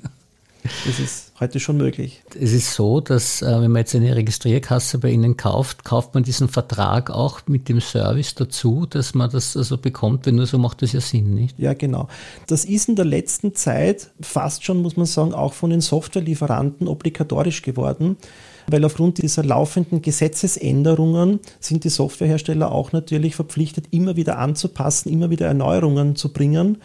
Das 0.86 1.00
ist 1.00 1.33
heute 1.44 1.60
schon 1.60 1.78
möglich. 1.78 2.24
Es 2.40 2.54
ist 2.54 2.74
so, 2.74 3.00
dass 3.00 3.42
äh, 3.42 3.46
wenn 3.46 3.72
man 3.72 3.82
jetzt 3.82 3.96
eine 3.96 4.16
Registrierkasse 4.16 4.98
bei 4.98 5.10
Ihnen 5.10 5.38
kauft, 5.38 5.84
kauft 5.84 6.14
man 6.14 6.24
diesen 6.24 6.48
Vertrag 6.50 7.12
auch 7.12 7.42
mit 7.48 7.70
dem 7.70 7.82
Service 7.82 8.36
dazu, 8.36 8.86
dass 8.86 9.14
man 9.14 9.30
das 9.30 9.56
also 9.56 9.78
bekommt, 9.78 10.26
wenn 10.26 10.36
nur 10.36 10.46
so 10.46 10.58
macht 10.58 10.82
das 10.82 10.94
ja 10.94 11.02
Sinn, 11.02 11.36
nicht? 11.36 11.60
Ja, 11.60 11.74
genau. 11.74 12.08
Das 12.48 12.66
ist 12.66 12.90
in 12.90 12.96
der 12.96 13.06
letzten 13.06 13.54
Zeit 13.56 14.12
fast 14.22 14.64
schon, 14.64 14.82
muss 14.82 14.98
man 14.98 15.06
sagen, 15.06 15.34
auch 15.34 15.54
von 15.54 15.70
den 15.70 15.82
Softwarelieferanten 15.82 16.88
obligatorisch 16.88 17.62
geworden 17.62 18.18
weil 18.68 18.86
aufgrund 18.86 19.22
dieser 19.22 19.44
laufenden 19.44 20.02
Gesetzesänderungen 20.02 21.40
sind 21.60 21.84
die 21.84 21.90
Softwarehersteller 21.90 22.72
auch 22.72 22.92
natürlich 22.92 23.36
verpflichtet, 23.36 23.88
immer 23.92 24.16
wieder 24.16 24.40
anzupassen, 24.40 25.10
immer 25.10 25.30
wieder 25.30 25.48
Erneuerungen 25.48 26.16
zu 26.16 26.32
bringen. 26.32 26.78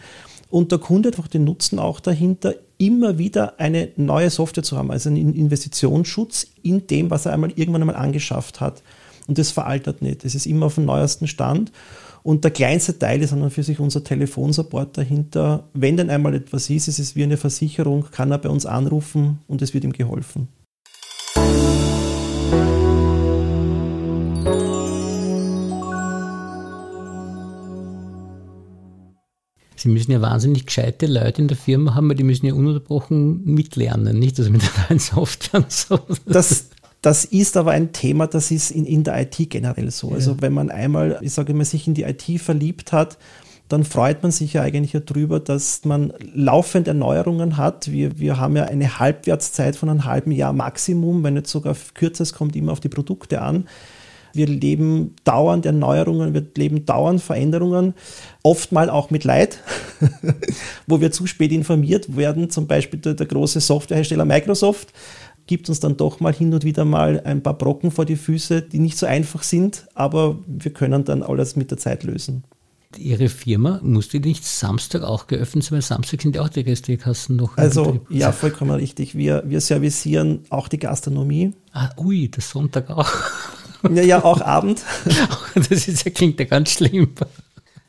Und 0.49 0.71
der 0.71 0.79
Kunde 0.79 1.09
hat 1.09 1.15
einfach 1.15 1.29
den 1.29 1.43
Nutzen 1.43 1.79
auch 1.79 1.99
dahinter, 1.99 2.55
immer 2.79 3.17
wieder 3.17 3.59
eine 3.59 3.89
neue 3.97 4.31
Software 4.31 4.63
zu 4.63 4.77
haben, 4.77 4.89
also 4.89 5.09
einen 5.09 5.35
Investitionsschutz 5.35 6.47
in 6.63 6.87
dem, 6.87 7.11
was 7.11 7.27
er 7.27 7.33
einmal 7.33 7.51
irgendwann 7.51 7.81
einmal 7.81 7.97
angeschafft 7.97 8.61
hat. 8.61 8.81
Und 9.27 9.37
das 9.37 9.51
veraltet 9.51 10.01
nicht. 10.01 10.25
Es 10.25 10.33
ist 10.33 10.47
immer 10.47 10.65
auf 10.67 10.75
dem 10.75 10.85
neuesten 10.85 11.27
Stand. 11.27 11.71
Und 12.23 12.43
der 12.43 12.51
kleinste 12.51 12.97
Teil 12.97 13.21
ist 13.21 13.31
dann 13.31 13.51
für 13.51 13.63
sich 13.63 13.79
unser 13.79 14.03
Telefonsupport 14.03 14.97
dahinter. 14.97 15.65
Wenn 15.73 15.97
denn 15.97 16.09
einmal 16.09 16.33
etwas 16.33 16.69
ist, 16.69 16.87
ist 16.87 16.99
es 16.99 17.15
wie 17.15 17.23
eine 17.23 17.37
Versicherung, 17.37 18.05
kann 18.11 18.31
er 18.31 18.39
bei 18.39 18.49
uns 18.49 18.65
anrufen 18.65 19.39
und 19.47 19.61
es 19.61 19.73
wird 19.73 19.83
ihm 19.83 19.93
geholfen. 19.93 20.47
Sie 29.79 29.87
müssen 29.87 30.11
ja 30.11 30.21
wahnsinnig 30.21 30.65
gescheite 30.65 31.05
Leute 31.05 31.41
in 31.41 31.47
der 31.47 31.55
Firma 31.55 31.95
haben, 31.95 32.09
weil 32.09 32.17
die 32.17 32.23
müssen 32.23 32.45
ja 32.45 32.53
ununterbrochen 32.53 33.45
mitlernen, 33.45 34.19
nicht? 34.19 34.37
Also 34.37 34.51
mit 34.51 34.61
der 34.63 34.69
neuen 34.89 34.99
Software 34.99 35.61
und 35.61 35.71
so. 35.71 35.99
Das, 36.25 36.65
das 37.01 37.23
ist 37.23 37.55
aber 37.55 37.71
ein 37.71 37.93
Thema, 37.93 38.27
das 38.27 38.51
ist 38.51 38.71
in, 38.71 38.85
in 38.85 39.05
der 39.05 39.21
IT 39.21 39.49
generell 39.49 39.89
so. 39.89 40.09
Ja. 40.09 40.15
Also 40.15 40.41
wenn 40.41 40.51
man 40.51 40.69
einmal, 40.69 41.17
ich 41.21 41.31
sage 41.31 41.53
mal, 41.53 41.63
sich 41.63 41.87
in 41.87 41.93
die 41.93 42.03
IT 42.03 42.41
verliebt 42.41 42.91
hat, 42.91 43.17
dann 43.69 43.85
freut 43.85 44.21
man 44.21 44.31
sich 44.31 44.53
ja 44.53 44.63
eigentlich 44.63 44.99
darüber, 45.05 45.39
dass 45.39 45.85
man 45.85 46.11
laufend 46.33 46.87
Erneuerungen 46.87 47.55
hat. 47.55 47.89
Wir, 47.89 48.19
wir 48.19 48.37
haben 48.37 48.57
ja 48.57 48.65
eine 48.65 48.99
Halbwertszeit 48.99 49.75
von 49.77 49.89
einem 49.89 50.05
halben 50.05 50.31
Jahr 50.31 50.51
Maximum, 50.53 51.23
wenn 51.23 51.35
nicht 51.35 51.47
sogar 51.47 51.77
kürzer, 51.93 52.23
es 52.23 52.33
kommt 52.33 52.55
immer 52.55 52.73
auf 52.73 52.79
die 52.79 52.89
Produkte 52.89 53.41
an. 53.41 53.67
Wir 54.33 54.47
leben 54.47 55.15
dauernd 55.23 55.65
Erneuerungen, 55.65 56.33
wir 56.33 56.45
leben 56.55 56.85
dauernd 56.85 57.21
Veränderungen, 57.21 57.93
oftmal 58.43 58.89
auch 58.89 59.09
mit 59.09 59.23
Leid, 59.23 59.59
wo 60.87 61.01
wir 61.01 61.11
zu 61.11 61.27
spät 61.27 61.51
informiert 61.51 62.15
werden. 62.15 62.49
Zum 62.49 62.67
Beispiel 62.67 62.99
der, 62.99 63.13
der 63.13 63.25
große 63.25 63.59
Softwarehersteller 63.59 64.25
Microsoft 64.25 64.93
gibt 65.49 65.67
uns 65.67 65.79
dann 65.79 65.97
doch 65.97 66.19
mal 66.19 66.31
hin 66.31 66.53
und 66.53 66.63
wieder 66.63 66.85
mal 66.85 67.21
ein 67.21 67.41
paar 67.41 67.57
Brocken 67.57 67.89
vor 67.89 68.05
die 68.05 68.17
Füße, 68.17 68.61
die 68.61 68.77
nicht 68.77 68.99
so 68.99 69.07
einfach 69.07 69.41
sind, 69.41 69.87
aber 69.95 70.37
wir 70.45 70.71
können 70.71 71.05
dann 71.05 71.23
alles 71.23 71.55
mit 71.55 71.71
der 71.71 71.79
Zeit 71.79 72.03
lösen. 72.03 72.43
Ihre 72.97 73.29
Firma 73.29 73.79
musste 73.83 74.19
nicht 74.19 74.45
Samstag 74.45 75.03
auch 75.03 75.27
geöffnet 75.27 75.63
sein, 75.63 75.73
weil 75.73 75.81
Samstag 75.81 76.21
sind 76.21 76.35
ja 76.35 76.41
auch 76.41 76.49
die 76.49 76.59
Registrierkassen 76.61 77.35
noch. 77.35 77.55
Also, 77.57 78.01
ja, 78.09 78.31
vollkommen 78.31 78.71
richtig. 78.71 79.15
Wir, 79.15 79.43
wir 79.45 79.61
servicieren 79.61 80.41
auch 80.49 80.67
die 80.67 80.79
Gastronomie. 80.79 81.53
Ah, 81.71 81.89
ui, 81.97 82.29
das 82.29 82.49
Sonntag 82.49 82.89
auch. 82.89 83.11
Ja, 83.83 84.01
ja, 84.01 84.23
auch 84.23 84.41
Abend. 84.41 84.83
das 85.55 85.87
ist, 85.87 86.05
ja, 86.05 86.11
klingt 86.11 86.39
ja 86.39 86.45
ganz 86.45 86.71
schlimm. 86.71 87.09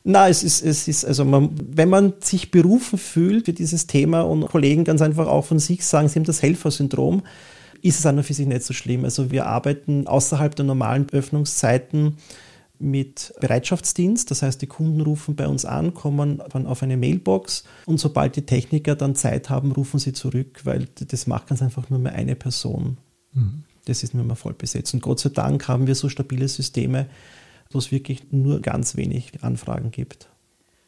Na, 0.03 0.27
es 0.29 0.43
ist, 0.43 0.63
es 0.63 0.87
ist, 0.87 1.05
also 1.05 1.25
man, 1.25 1.51
wenn 1.63 1.89
man 1.89 2.13
sich 2.21 2.49
berufen 2.49 2.97
fühlt 2.97 3.45
für 3.45 3.53
dieses 3.53 3.87
Thema 3.87 4.21
und 4.21 4.47
Kollegen 4.47 4.83
ganz 4.83 5.01
einfach 5.01 5.27
auch 5.27 5.45
von 5.45 5.59
sich 5.59 5.85
sagen, 5.85 6.07
sie 6.07 6.19
haben 6.19 6.25
das 6.25 6.41
Helfersyndrom, 6.41 7.21
ist 7.81 7.99
es 7.99 8.05
an 8.05 8.17
und 8.17 8.23
für 8.23 8.33
sich 8.33 8.47
nicht 8.47 8.63
so 8.63 8.73
schlimm. 8.73 9.05
Also 9.05 9.31
wir 9.31 9.45
arbeiten 9.45 10.07
außerhalb 10.07 10.55
der 10.55 10.65
normalen 10.65 11.07
Öffnungszeiten 11.11 12.17
mit 12.79 13.33
Bereitschaftsdienst. 13.39 14.31
Das 14.31 14.41
heißt, 14.41 14.61
die 14.61 14.67
Kunden 14.67 15.01
rufen 15.01 15.35
bei 15.35 15.47
uns 15.47 15.65
an, 15.65 15.93
kommen 15.93 16.41
dann 16.51 16.65
auf 16.65 16.81
eine 16.81 16.97
Mailbox 16.97 17.63
und 17.85 17.99
sobald 17.99 18.35
die 18.35 18.45
Techniker 18.45 18.95
dann 18.95 19.15
Zeit 19.15 19.49
haben, 19.49 19.71
rufen 19.71 19.99
sie 19.99 20.13
zurück, 20.13 20.61
weil 20.63 20.87
das 20.95 21.27
macht 21.27 21.47
ganz 21.47 21.61
einfach 21.61 21.89
nur 21.91 21.99
mehr 21.99 22.13
eine 22.13 22.35
Person. 22.35 22.97
Mhm. 23.33 23.63
Das 23.85 24.03
ist 24.03 24.13
nur 24.13 24.23
mehr 24.23 24.35
voll 24.35 24.53
besetzt. 24.53 24.93
Und 24.93 25.01
Gott 25.01 25.19
sei 25.19 25.29
Dank 25.29 25.67
haben 25.67 25.87
wir 25.87 25.95
so 25.95 26.09
stabile 26.09 26.47
Systeme, 26.47 27.07
wo 27.71 27.79
es 27.79 27.91
wirklich 27.91 28.31
nur 28.31 28.61
ganz 28.61 28.95
wenig 28.95 29.31
Anfragen 29.41 29.91
gibt. 29.91 30.29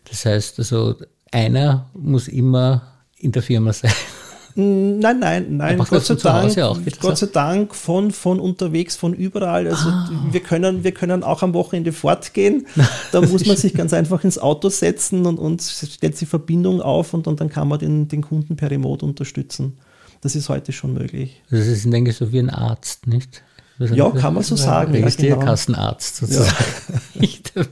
Das 0.05 0.25
heißt 0.25 0.59
also, 0.59 0.95
einer 1.31 1.89
muss 1.93 2.27
immer 2.27 2.93
in 3.17 3.31
der 3.31 3.41
Firma 3.41 3.73
sein. 3.73 3.93
Nein, 4.55 5.19
nein, 5.19 5.57
nein. 5.57 5.77
Gott 5.79 6.05
sei, 6.05 6.13
Dank, 6.13 6.57
auch, 6.59 6.77
Gott 6.99 7.17
sei 7.17 7.25
Dank 7.25 7.73
von, 7.73 8.11
von 8.11 8.39
unterwegs, 8.39 8.95
von 8.95 9.13
überall. 9.13 9.67
Also 9.67 9.89
ah. 9.89 10.09
wir, 10.29 10.41
können, 10.41 10.83
wir 10.83 10.91
können 10.91 11.23
auch 11.23 11.41
am 11.41 11.55
Wochenende 11.55 11.91
fortgehen. 11.91 12.67
Da 13.11 13.21
muss 13.27 13.47
man 13.47 13.57
sich 13.57 13.73
ganz 13.73 13.93
einfach 13.93 14.23
ins 14.23 14.37
Auto 14.37 14.69
setzen 14.69 15.25
und, 15.25 15.39
und 15.39 15.63
stellt 15.63 16.21
die 16.21 16.27
Verbindung 16.27 16.81
auf 16.81 17.15
und, 17.15 17.25
und 17.25 17.41
dann 17.41 17.49
kann 17.49 17.67
man 17.67 17.79
den, 17.79 18.07
den 18.07 18.21
Kunden 18.21 18.55
per 18.55 18.69
Remote 18.69 19.03
unterstützen. 19.03 19.77
Das 20.23 20.35
ist 20.35 20.49
heute 20.49 20.71
schon 20.71 20.93
möglich. 20.93 21.41
Das 21.51 21.67
ist, 21.67 21.83
denke 21.91 22.11
ich, 22.11 22.17
so 22.17 22.31
wie 22.31 22.39
ein 22.39 22.49
Arzt, 22.49 23.07
nicht? 23.07 23.43
Ja, 23.77 24.09
kann 24.11 24.33
man 24.33 24.43
so 24.43 24.55
sagen. 24.55 24.91
Registrierkassenarzt 24.93 26.21
ja, 26.21 26.27
genau. 26.27 26.39
sozusagen. 26.39 27.67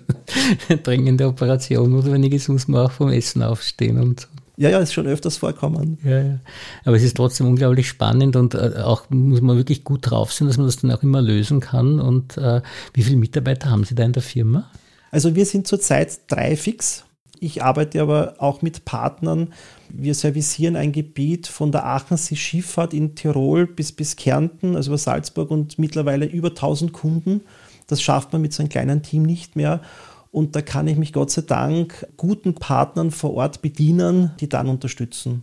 Ja. 0.70 0.76
Dringende 0.84 1.28
Operation 1.28 2.24
ich 2.24 2.48
muss 2.50 2.68
man 2.68 2.86
auch 2.86 2.92
vom 2.92 3.10
Essen 3.10 3.42
aufstehen 3.42 4.00
und 4.00 4.22
so. 4.22 4.28
Ja, 4.58 4.70
ja, 4.70 4.80
ist 4.80 4.94
schon 4.94 5.08
öfters 5.08 5.38
vorkommen. 5.38 5.98
Ja, 6.04 6.22
ja. 6.22 6.40
Aber 6.84 6.96
es 6.96 7.04
ist 7.04 7.18
trotzdem 7.18 7.48
unglaublich 7.48 7.88
spannend 7.88 8.36
und 8.36 8.54
äh, 8.54 8.74
auch 8.84 9.10
muss 9.10 9.42
man 9.42 9.58
wirklich 9.58 9.84
gut 9.84 10.12
drauf 10.12 10.34
sein, 10.34 10.48
dass 10.48 10.58
man 10.58 10.68
das 10.68 10.78
dann 10.78 10.92
auch 10.92 11.02
immer 11.02 11.22
lösen 11.22 11.62
kann. 11.62 12.00
Und 12.00 12.38
äh, 12.38 12.62
wie 12.94 13.04
viele 13.04 13.18
Mitarbeiter 13.18 13.72
haben 13.72 13.86
Sie 13.86 13.96
da 13.96 14.04
in 14.04 14.14
der 14.14 14.22
Firma? 14.22 14.70
Also 15.10 15.36
wir 15.36 15.46
sind 15.46 15.68
zurzeit 15.68 16.20
drei 16.28 16.56
fix. 16.56 17.06
Ich 17.44 17.64
arbeite 17.64 18.00
aber 18.04 18.36
auch 18.38 18.62
mit 18.62 18.86
Partnern. 18.86 19.52
Wir 19.90 20.14
servicieren 20.14 20.76
ein 20.76 20.92
Gebiet 20.92 21.48
von 21.48 21.72
der 21.72 21.88
Aachensee 21.88 22.36
Schifffahrt 22.36 22.94
in 22.94 23.16
Tirol 23.16 23.66
bis, 23.66 23.92
bis 23.92 24.16
Kärnten, 24.16 24.76
also 24.76 24.92
über 24.92 25.00
Salzburg 25.00 25.50
und 25.50 25.80
mittlerweile 25.80 26.28
über 26.28 26.50
1000 26.50 26.94
Kunden. 26.94 27.42
Das 27.88 28.00
schafft 28.00 28.32
man 28.32 28.44
mit 28.44 28.54
so 28.54 28.62
einem 28.62 28.70
kleinen 28.70 29.02
Team 29.02 29.24
nicht 29.24 29.56
mehr. 29.56 29.82
Und 30.30 30.56
da 30.56 30.62
kann 30.62 30.88
ich 30.88 30.98
mich 30.98 31.14
Gott 31.14 31.32
sei 31.32 31.42
Dank 31.42 32.06
guten 32.16 32.54
Partnern 32.54 33.10
vor 33.10 33.34
Ort 33.34 33.64
bedienen, 33.64 34.34
die 34.40 34.48
dann 34.48 34.70
unterstützen. 34.70 35.42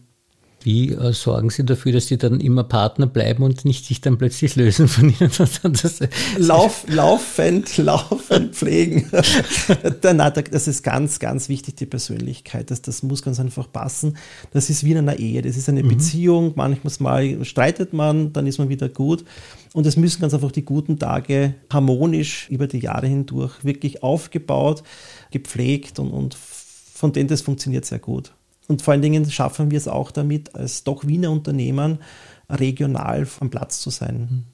Wie 0.62 0.93
äh, 0.93 1.12
sorgen 1.12 1.50
Sie 1.50 1.65
dafür, 1.65 1.93
dass 1.93 2.09
Sie 2.09 2.19
dann 2.19 2.41
immer 2.41 2.65
Partner 2.65 3.07
bleiben 3.07 3.45
und 3.45 3.65
nicht 3.65 3.87
sich 3.87 4.00
dann 4.00 4.19
plötzlich 4.19 4.57
lösen 4.57 4.88
von 4.88 5.09
Ihnen? 5.09 5.31
das, 5.62 6.00
Lauf, 6.37 6.85
laufend, 6.88 7.77
laufend 7.77 8.57
pflegen. 8.57 9.09
das 10.00 10.69
ist 10.69 10.83
ganz, 10.83 11.21
ganz 11.21 11.49
wichtig, 11.49 11.77
die 11.77 11.87
Persönlichkeit. 11.87 12.73
Das, 12.73 12.83
das 12.83 13.05
muss 13.05 13.23
ganz 13.23 13.38
einfach 13.38 13.71
passen. 13.71 14.17
Das 14.53 14.69
ist 14.69 14.83
wie 14.83 14.93
in 14.93 14.99
einer 14.99 15.19
Ehe. 15.21 15.43
Das 15.43 15.57
ist 15.57 15.69
eine 15.69 15.85
mhm. 15.85 15.88
Beziehung. 15.88 16.53
Manchmal 16.57 17.45
streitet 17.45 17.93
man, 17.93 18.33
dann 18.33 18.47
ist 18.49 18.59
man 18.59 18.69
wieder 18.69 18.88
gut. 18.88 19.25
Und 19.75 19.87
es 19.87 19.97
müssen 19.97 20.21
ganz 20.21 20.35
einfach 20.35 20.50
die 20.50 20.65
guten 20.65 20.99
Tage 20.99 21.55
harmonisch 21.73 22.49
über 22.50 22.67
die 22.67 22.81
Jahre 22.81 23.07
hindurch 23.07 23.65
wirklich 23.65 24.03
aufgebaut, 24.03 24.83
gepflegt 25.31 26.00
und, 26.00 26.11
und 26.11 26.35
von 26.35 27.12
denen 27.12 27.29
das 27.29 27.43
funktioniert 27.43 27.85
sehr 27.85 28.00
gut. 28.00 28.33
Und 28.69 28.83
vor 28.83 28.93
allen 28.93 29.03
Dingen 29.03 29.29
schaffen 29.31 29.71
wir 29.71 29.79
es 29.79 29.89
auch 29.89 30.11
damit, 30.11 30.55
als 30.55 30.85
doch 30.85 31.07
Wiener 31.07 31.31
Unternehmen 31.31 31.99
regional 32.49 33.27
am 33.41 33.51
Platz 33.51 33.81
zu 33.81 33.91
sein. 33.91 34.45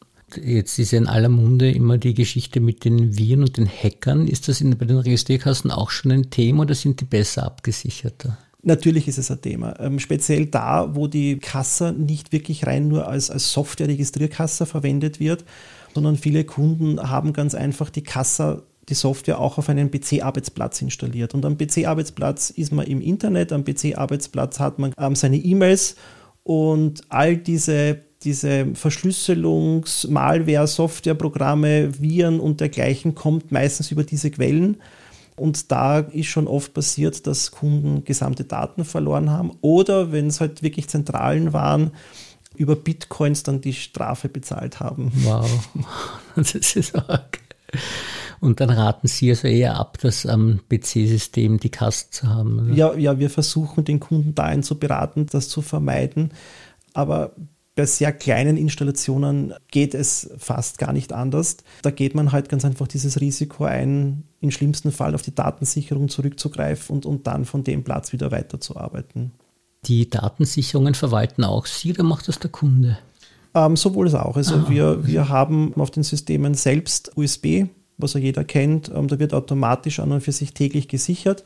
Jetzt 0.42 0.78
ist 0.78 0.92
ja 0.92 0.98
in 0.98 1.06
aller 1.06 1.28
Munde 1.28 1.70
immer 1.70 1.98
die 1.98 2.14
Geschichte 2.14 2.60
mit 2.60 2.84
den 2.84 3.16
Viren 3.16 3.42
und 3.42 3.56
den 3.56 3.68
Hackern. 3.68 4.26
Ist 4.26 4.48
das 4.48 4.60
in, 4.60 4.76
bei 4.76 4.86
den 4.86 4.98
Registrierkassen 4.98 5.70
auch 5.70 5.90
schon 5.90 6.10
ein 6.12 6.30
Thema 6.30 6.62
oder 6.62 6.74
sind 6.74 7.00
die 7.00 7.04
besser 7.04 7.44
abgesicherter? 7.44 8.38
Natürlich 8.62 9.08
ist 9.08 9.18
es 9.18 9.30
ein 9.30 9.42
Thema. 9.42 9.78
Ähm, 9.78 9.98
speziell 9.98 10.46
da, 10.46 10.94
wo 10.94 11.06
die 11.06 11.36
Kasse 11.36 11.92
nicht 11.92 12.32
wirklich 12.32 12.66
rein 12.66 12.88
nur 12.88 13.06
als, 13.06 13.30
als 13.30 13.52
Software-Registrierkasse 13.52 14.64
verwendet 14.64 15.20
wird, 15.20 15.44
sondern 15.92 16.16
viele 16.16 16.44
Kunden 16.44 17.00
haben 17.10 17.32
ganz 17.32 17.54
einfach 17.54 17.90
die 17.90 18.02
Kasse 18.02 18.64
die 18.88 18.94
Software 18.94 19.40
auch 19.40 19.58
auf 19.58 19.68
einen 19.68 19.90
PC-Arbeitsplatz 19.90 20.82
installiert. 20.82 21.34
Und 21.34 21.44
am 21.44 21.56
PC-Arbeitsplatz 21.56 22.50
ist 22.50 22.72
man 22.72 22.86
im 22.86 23.00
Internet, 23.00 23.52
am 23.52 23.64
PC-Arbeitsplatz 23.64 24.60
hat 24.60 24.78
man 24.78 24.92
ähm, 24.98 25.14
seine 25.14 25.36
E-Mails 25.36 25.96
und 26.42 27.02
all 27.08 27.36
diese, 27.36 28.00
diese 28.22 28.66
Verschlüsselungs-, 28.74 30.08
Malware-, 30.10 30.66
Softwareprogramme, 30.66 32.00
Viren 32.00 32.40
und 32.40 32.60
dergleichen 32.60 33.14
kommt 33.14 33.50
meistens 33.50 33.90
über 33.90 34.04
diese 34.04 34.30
Quellen. 34.30 34.76
Und 35.36 35.72
da 35.72 35.98
ist 35.98 36.26
schon 36.26 36.46
oft 36.46 36.74
passiert, 36.74 37.26
dass 37.26 37.50
Kunden 37.50 38.04
gesamte 38.04 38.44
Daten 38.44 38.84
verloren 38.84 39.30
haben 39.30 39.52
oder 39.62 40.12
wenn 40.12 40.28
es 40.28 40.40
halt 40.40 40.62
wirklich 40.62 40.88
Zentralen 40.88 41.52
waren, 41.52 41.90
über 42.56 42.76
Bitcoins 42.76 43.42
dann 43.42 43.60
die 43.60 43.72
Strafe 43.72 44.28
bezahlt 44.28 44.78
haben. 44.78 45.10
Wow, 45.24 45.50
das 46.36 46.76
ist 46.76 46.94
arg. 46.94 47.40
Und 48.44 48.60
dann 48.60 48.68
raten 48.68 49.08
Sie 49.08 49.30
also 49.30 49.48
eher 49.48 49.76
ab, 49.76 49.96
das 50.02 50.26
am 50.26 50.60
PC-System 50.68 51.58
die 51.58 51.70
Kasten 51.70 52.12
zu 52.12 52.28
haben. 52.28 52.58
Oder? 52.58 52.74
Ja, 52.74 52.94
ja, 52.94 53.18
wir 53.18 53.30
versuchen 53.30 53.86
den 53.86 54.00
Kunden 54.00 54.34
dahin 54.34 54.62
zu 54.62 54.78
beraten, 54.78 55.24
das 55.30 55.48
zu 55.48 55.62
vermeiden. 55.62 56.30
Aber 56.92 57.34
bei 57.74 57.86
sehr 57.86 58.12
kleinen 58.12 58.58
Installationen 58.58 59.54
geht 59.70 59.94
es 59.94 60.30
fast 60.36 60.76
gar 60.76 60.92
nicht 60.92 61.14
anders. 61.14 61.56
Da 61.80 61.90
geht 61.90 62.14
man 62.14 62.32
halt 62.32 62.50
ganz 62.50 62.66
einfach 62.66 62.86
dieses 62.86 63.18
Risiko 63.18 63.64
ein, 63.64 64.24
im 64.40 64.50
schlimmsten 64.50 64.92
Fall 64.92 65.14
auf 65.14 65.22
die 65.22 65.34
Datensicherung 65.34 66.10
zurückzugreifen 66.10 66.94
und, 66.94 67.06
und 67.06 67.26
dann 67.26 67.46
von 67.46 67.64
dem 67.64 67.82
Platz 67.82 68.12
wieder 68.12 68.30
weiterzuarbeiten. 68.30 69.32
Die 69.86 70.10
Datensicherungen 70.10 70.94
verwalten 70.94 71.44
auch 71.44 71.64
Sie 71.64 71.94
oder 71.94 72.02
macht 72.02 72.28
das 72.28 72.40
der 72.40 72.50
Kunde? 72.50 72.98
Ähm, 73.54 73.76
sowohl 73.76 74.04
als 74.04 74.14
auch. 74.14 74.36
Also 74.36 74.56
ah, 74.56 74.66
wir, 74.68 75.06
wir 75.06 75.30
haben 75.30 75.72
auf 75.76 75.90
den 75.90 76.02
Systemen 76.02 76.52
selbst 76.52 77.16
USB 77.16 77.64
was 77.98 78.14
ja 78.14 78.20
jeder 78.20 78.44
kennt. 78.44 78.90
Ähm, 78.94 79.08
da 79.08 79.18
wird 79.18 79.34
automatisch 79.34 79.98
an 80.00 80.12
und 80.12 80.20
für 80.20 80.32
sich 80.32 80.54
täglich 80.54 80.88
gesichert. 80.88 81.44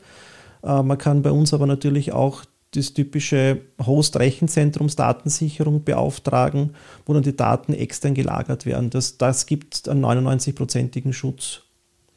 Äh, 0.63 0.83
man 0.83 0.97
kann 0.97 1.21
bei 1.21 1.31
uns 1.31 1.53
aber 1.53 1.67
natürlich 1.67 2.13
auch 2.13 2.45
das 2.71 2.93
typische 2.93 3.61
Host-Rechenzentrums-Datensicherung 3.83 5.83
beauftragen, 5.83 6.75
wo 7.05 7.13
dann 7.13 7.23
die 7.23 7.35
Daten 7.35 7.73
extern 7.73 8.13
gelagert 8.13 8.67
werden. 8.67 8.91
Das, 8.91 9.17
das 9.17 9.47
gibt 9.47 9.89
einen 9.89 10.05
99-prozentigen 10.05 11.11
Schutz 11.13 11.63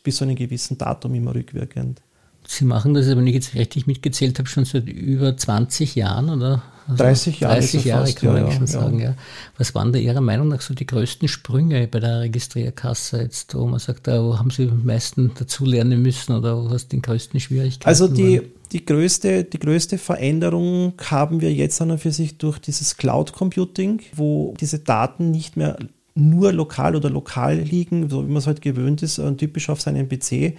bis 0.03 0.17
zu 0.17 0.25
einem 0.25 0.37
gewissen 0.37 0.79
Datum 0.79 1.15
immer 1.15 1.35
rückwirkend. 1.35 2.01
Sie 2.47 2.65
machen 2.65 2.95
das, 2.95 3.09
wenn 3.09 3.27
ich 3.27 3.35
jetzt 3.35 3.55
richtig 3.55 3.87
mitgezählt 3.87 4.39
habe, 4.39 4.49
schon 4.49 4.65
seit 4.65 4.89
über 4.89 5.37
20 5.37 5.95
Jahren, 5.95 6.29
oder? 6.29 6.63
Also 6.89 7.05
30 7.05 7.41
Jahre. 7.41 7.55
30 7.55 7.85
Jahre 7.85 8.07
fast, 8.07 8.19
kann 8.19 8.33
man 8.33 8.45
ja, 8.45 8.51
schon 8.51 8.61
ja. 8.63 8.67
sagen, 8.67 9.01
ja. 9.01 9.15
Was 9.57 9.75
waren 9.75 9.93
da 9.93 9.99
Ihrer 9.99 10.21
Meinung 10.21 10.49
nach 10.49 10.61
so 10.61 10.75
die 10.75 10.87
größten 10.87 11.29
Sprünge 11.29 11.87
bei 11.87 12.01
der 12.01 12.23
Registrierkasse 12.23 13.23
jetzt, 13.23 13.55
wo 13.55 13.67
man 13.67 13.79
sagt, 13.79 14.09
wo 14.09 14.39
haben 14.39 14.51
Sie 14.51 14.69
am 14.69 14.85
meisten 14.85 15.33
dazulernen 15.39 16.03
müssen 16.03 16.35
oder 16.35 16.71
was 16.71 16.89
die 16.89 17.01
größten 17.01 17.39
Schwierigkeiten 17.39 17.89
Also 17.89 18.09
die, 18.09 18.43
die, 18.73 18.85
größte, 18.85 19.45
die 19.45 19.59
größte 19.59 19.99
Veränderung 19.99 20.95
haben 21.05 21.41
wir 21.41 21.53
jetzt 21.53 21.81
an 21.81 21.93
und 21.93 21.99
für 21.99 22.13
sich 22.13 22.39
durch 22.39 22.59
dieses 22.59 22.97
Cloud 22.97 23.33
Computing, 23.33 24.01
wo 24.15 24.55
diese 24.61 24.81
Daten 24.81 25.31
nicht 25.31 25.57
mehr 25.57 25.79
nur 26.15 26.53
lokal 26.53 26.97
oder 26.97 27.11
lokal 27.11 27.59
liegen, 27.59 28.11
so 28.11 28.25
wie 28.25 28.29
man 28.29 28.39
es 28.39 28.47
halt 28.47 28.61
gewöhnt 28.61 29.03
ist, 29.03 29.19
äh, 29.19 29.35
typisch 29.35 29.71
auf 29.71 29.81
seinem 29.81 30.09
PC, 30.09 30.57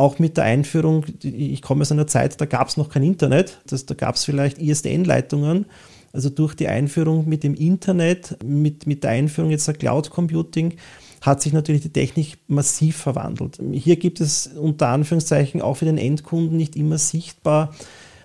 auch 0.00 0.18
mit 0.18 0.38
der 0.38 0.44
Einführung, 0.44 1.04
ich 1.22 1.60
komme 1.60 1.82
aus 1.82 1.92
einer 1.92 2.06
Zeit, 2.06 2.40
da 2.40 2.46
gab 2.46 2.68
es 2.68 2.78
noch 2.78 2.88
kein 2.88 3.02
Internet, 3.02 3.60
das, 3.66 3.84
da 3.84 3.94
gab 3.94 4.14
es 4.14 4.24
vielleicht 4.24 4.58
ISDN-Leitungen. 4.58 5.66
Also 6.12 6.30
durch 6.30 6.54
die 6.54 6.66
Einführung 6.66 7.28
mit 7.28 7.44
dem 7.44 7.54
Internet, 7.54 8.38
mit, 8.42 8.86
mit 8.86 9.04
der 9.04 9.10
Einführung 9.10 9.50
jetzt 9.50 9.68
der 9.68 9.74
Cloud 9.74 10.10
Computing, 10.10 10.74
hat 11.20 11.42
sich 11.42 11.52
natürlich 11.52 11.82
die 11.82 11.92
Technik 11.92 12.38
massiv 12.48 12.96
verwandelt. 12.96 13.58
Hier 13.72 13.96
gibt 13.96 14.22
es 14.22 14.46
unter 14.46 14.88
Anführungszeichen 14.88 15.60
auch 15.60 15.76
für 15.76 15.84
den 15.84 15.98
Endkunden 15.98 16.56
nicht 16.56 16.76
immer 16.76 16.96
sichtbar 16.96 17.74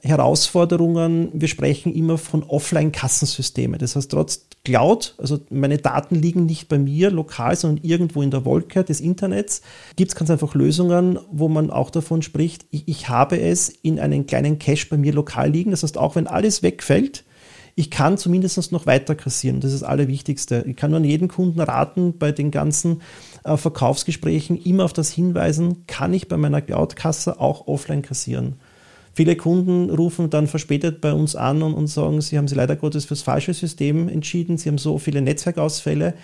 Herausforderungen. 0.06 1.30
Wir 1.34 1.48
sprechen 1.48 1.94
immer 1.94 2.18
von 2.18 2.44
Offline-Kassensystemen. 2.44 3.80
Das 3.80 3.96
heißt, 3.96 4.12
trotz 4.12 4.48
Cloud, 4.64 5.16
also 5.18 5.40
meine 5.50 5.78
Daten 5.78 6.16
liegen 6.16 6.46
nicht 6.46 6.68
bei 6.68 6.78
mir 6.78 7.12
lokal, 7.12 7.56
sondern 7.56 7.84
irgendwo 7.84 8.22
in 8.22 8.32
der 8.32 8.46
Wolke 8.46 8.84
des 8.84 9.00
Internets, 9.00 9.62
gibt 9.96 10.12
es 10.12 10.16
ganz 10.16 10.30
einfach 10.30 10.56
Lösungen, 10.56 11.20
wo 11.32 11.48
man 11.48 11.72
auch 11.72 11.90
davon 11.90 12.22
spricht, 12.22 12.66
ich, 12.72 12.88
ich 12.88 13.10
habe 13.10 13.40
es 13.40 13.70
in 13.70 14.00
einem 14.00 14.26
kleinen 14.26 14.60
Cache 14.60 14.88
bei 14.90 14.98
mir 14.98 15.14
lokal 15.14 15.52
liegen. 15.52 15.72
Das 15.72 15.84
heißt, 15.84 15.98
auch 15.98 16.16
wenn 16.16 16.28
alles 16.28 16.64
wegfällt, 16.64 17.24
ich 17.76 17.92
kann 17.92 18.18
zumindest 18.18 18.72
noch 18.72 18.86
weiter 18.86 19.16
kassieren. 19.16 19.60
Das 19.60 19.74
ist 19.74 19.82
das 19.82 19.90
Allerwichtigste. 19.90 20.64
Ich 20.66 20.78
kann 20.78 20.92
nur 20.92 21.00
an 21.00 21.04
jeden 21.04 21.28
Kunden 21.28 21.60
raten, 21.60 22.18
bei 22.18 22.32
den 22.32 22.50
ganzen 22.50 23.02
äh, 23.44 23.58
Verkaufsgesprächen 23.58 24.58
immer 24.58 24.86
auf 24.86 24.94
das 24.94 25.12
hinweisen, 25.12 25.86
kann 25.86 26.14
ich 26.14 26.30
bei 26.30 26.38
meiner 26.38 26.62
Cloud-Kasse 26.62 27.40
auch 27.40 27.68
offline 27.68 28.02
kassieren. 28.02 28.56
Viele 29.16 29.38
Kunden 29.38 29.90
rufen 29.90 30.30
dann 30.30 30.46
verspätet 30.46 31.00
bei 31.00 31.14
uns 31.14 31.38
an 31.38 31.64
und, 31.64 31.74
und 31.74 31.88
sagen, 31.88 32.20
sie 32.20 32.38
haben 32.38 32.50
sich 32.50 32.58
leider 32.58 32.76
Gottes 32.76 33.06
fürs 33.06 33.22
falsche 33.22 33.54
System 33.54 34.10
entschieden, 34.10 34.58
sie 34.58 34.68
haben 34.68 34.78
so 34.78 34.98
viele 34.98 35.22
Netzwerkausfälle 35.22 36.16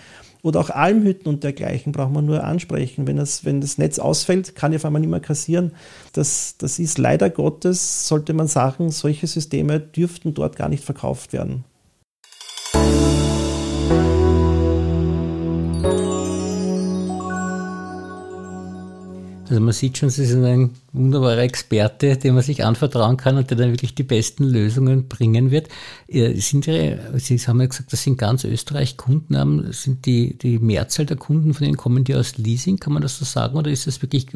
oder 0.42 0.60
auch 0.60 0.68
Almhütten 0.68 1.26
und 1.26 1.42
dergleichen 1.42 1.92
braucht 1.92 2.12
man 2.12 2.26
nur 2.26 2.44
ansprechen. 2.44 3.06
Wenn 3.06 3.16
das, 3.16 3.46
wenn 3.46 3.62
das 3.62 3.78
Netz 3.78 3.98
ausfällt, 3.98 4.56
kann 4.56 4.72
ich 4.72 4.76
auf 4.76 4.84
einmal 4.84 5.00
nicht 5.00 5.08
mehr 5.08 5.20
kassieren. 5.20 5.72
Das, 6.12 6.56
das 6.58 6.78
ist 6.78 6.98
leider 6.98 7.30
Gottes, 7.30 8.08
sollte 8.08 8.34
man 8.34 8.46
sagen, 8.46 8.90
solche 8.90 9.26
Systeme 9.26 9.80
dürften 9.80 10.34
dort 10.34 10.56
gar 10.56 10.68
nicht 10.68 10.84
verkauft 10.84 11.32
werden. 11.32 11.64
Also 19.52 19.60
man 19.60 19.74
sieht 19.74 19.98
schon, 19.98 20.08
Sie 20.08 20.24
sind 20.24 20.46
ein 20.46 20.70
wunderbarer 20.94 21.42
Experte, 21.42 22.16
dem 22.16 22.36
man 22.36 22.42
sich 22.42 22.64
anvertrauen 22.64 23.18
kann 23.18 23.36
und 23.36 23.50
der 23.50 23.58
dann 23.58 23.70
wirklich 23.70 23.94
die 23.94 24.02
besten 24.02 24.44
Lösungen 24.44 25.08
bringen 25.08 25.50
wird. 25.50 25.68
Sind 26.08 26.66
Ihre, 26.66 27.18
Sie 27.18 27.36
haben 27.36 27.60
ja 27.60 27.66
gesagt, 27.66 27.92
dass 27.92 28.02
Sie 28.02 28.08
in 28.08 28.16
ganz 28.16 28.44
Österreich 28.44 28.96
Kunden 28.96 29.36
haben. 29.36 29.70
Sind 29.70 30.06
die, 30.06 30.38
die 30.38 30.58
Mehrzahl 30.58 31.04
der 31.04 31.18
Kunden 31.18 31.52
von 31.52 31.66
Ihnen 31.66 31.76
kommen 31.76 32.02
die 32.02 32.14
aus 32.14 32.38
Leasing, 32.38 32.78
kann 32.78 32.94
man 32.94 33.02
das 33.02 33.18
so 33.18 33.26
sagen, 33.26 33.58
oder 33.58 33.70
ist 33.70 33.86
das 33.86 34.00
wirklich 34.00 34.28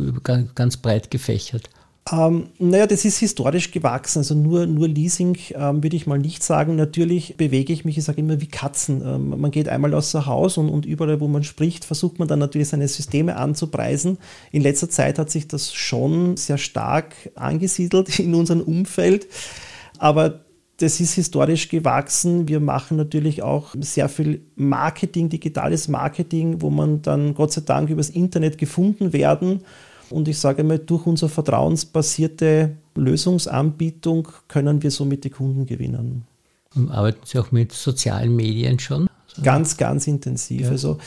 ganz 0.54 0.76
breit 0.76 1.10
gefächert? 1.10 1.70
Ähm, 2.12 2.50
naja, 2.58 2.86
das 2.86 3.04
ist 3.04 3.18
historisch 3.18 3.72
gewachsen. 3.72 4.18
Also 4.18 4.34
nur, 4.34 4.66
nur 4.66 4.86
Leasing 4.86 5.36
ähm, 5.54 5.82
würde 5.82 5.96
ich 5.96 6.06
mal 6.06 6.18
nicht 6.18 6.42
sagen. 6.44 6.76
Natürlich 6.76 7.36
bewege 7.36 7.72
ich 7.72 7.84
mich, 7.84 7.98
ich 7.98 8.04
sage 8.04 8.20
immer 8.20 8.40
wie 8.40 8.46
Katzen. 8.46 9.02
Ähm, 9.04 9.40
man 9.40 9.50
geht 9.50 9.68
einmal 9.68 9.92
außer 9.92 10.26
Haus 10.26 10.56
und, 10.56 10.68
und 10.68 10.86
überall, 10.86 11.20
wo 11.20 11.26
man 11.26 11.42
spricht, 11.42 11.84
versucht 11.84 12.20
man 12.20 12.28
dann 12.28 12.38
natürlich 12.38 12.68
seine 12.68 12.86
Systeme 12.86 13.36
anzupreisen. 13.36 14.18
In 14.52 14.62
letzter 14.62 14.88
Zeit 14.88 15.18
hat 15.18 15.30
sich 15.30 15.48
das 15.48 15.74
schon 15.74 16.36
sehr 16.36 16.58
stark 16.58 17.14
angesiedelt 17.34 18.18
in 18.20 18.34
unserem 18.34 18.60
Umfeld. 18.60 19.26
Aber 19.98 20.40
das 20.76 21.00
ist 21.00 21.14
historisch 21.14 21.70
gewachsen. 21.70 22.46
Wir 22.46 22.60
machen 22.60 22.98
natürlich 22.98 23.42
auch 23.42 23.74
sehr 23.80 24.08
viel 24.08 24.42
Marketing, 24.54 25.28
digitales 25.28 25.88
Marketing, 25.88 26.60
wo 26.60 26.70
man 26.70 27.02
dann 27.02 27.34
Gott 27.34 27.52
sei 27.52 27.62
Dank 27.62 27.90
übers 27.90 28.10
Internet 28.10 28.58
gefunden 28.58 29.12
werden 29.12 29.62
und 30.10 30.28
ich 30.28 30.38
sage 30.38 30.64
mal, 30.64 30.78
durch 30.78 31.06
unsere 31.06 31.28
vertrauensbasierte 31.28 32.76
Lösungsanbietung 32.94 34.28
können 34.48 34.82
wir 34.82 34.90
somit 34.90 35.24
die 35.24 35.30
Kunden 35.30 35.66
gewinnen. 35.66 36.24
Arbeiten 36.90 37.20
Sie 37.24 37.38
auch 37.38 37.52
mit 37.52 37.72
sozialen 37.72 38.36
Medien 38.36 38.78
schon? 38.78 39.05
Ganz, 39.42 39.76
ganz 39.76 40.06
intensiv. 40.06 40.62
Ja. 40.62 40.70
Also 40.70 40.98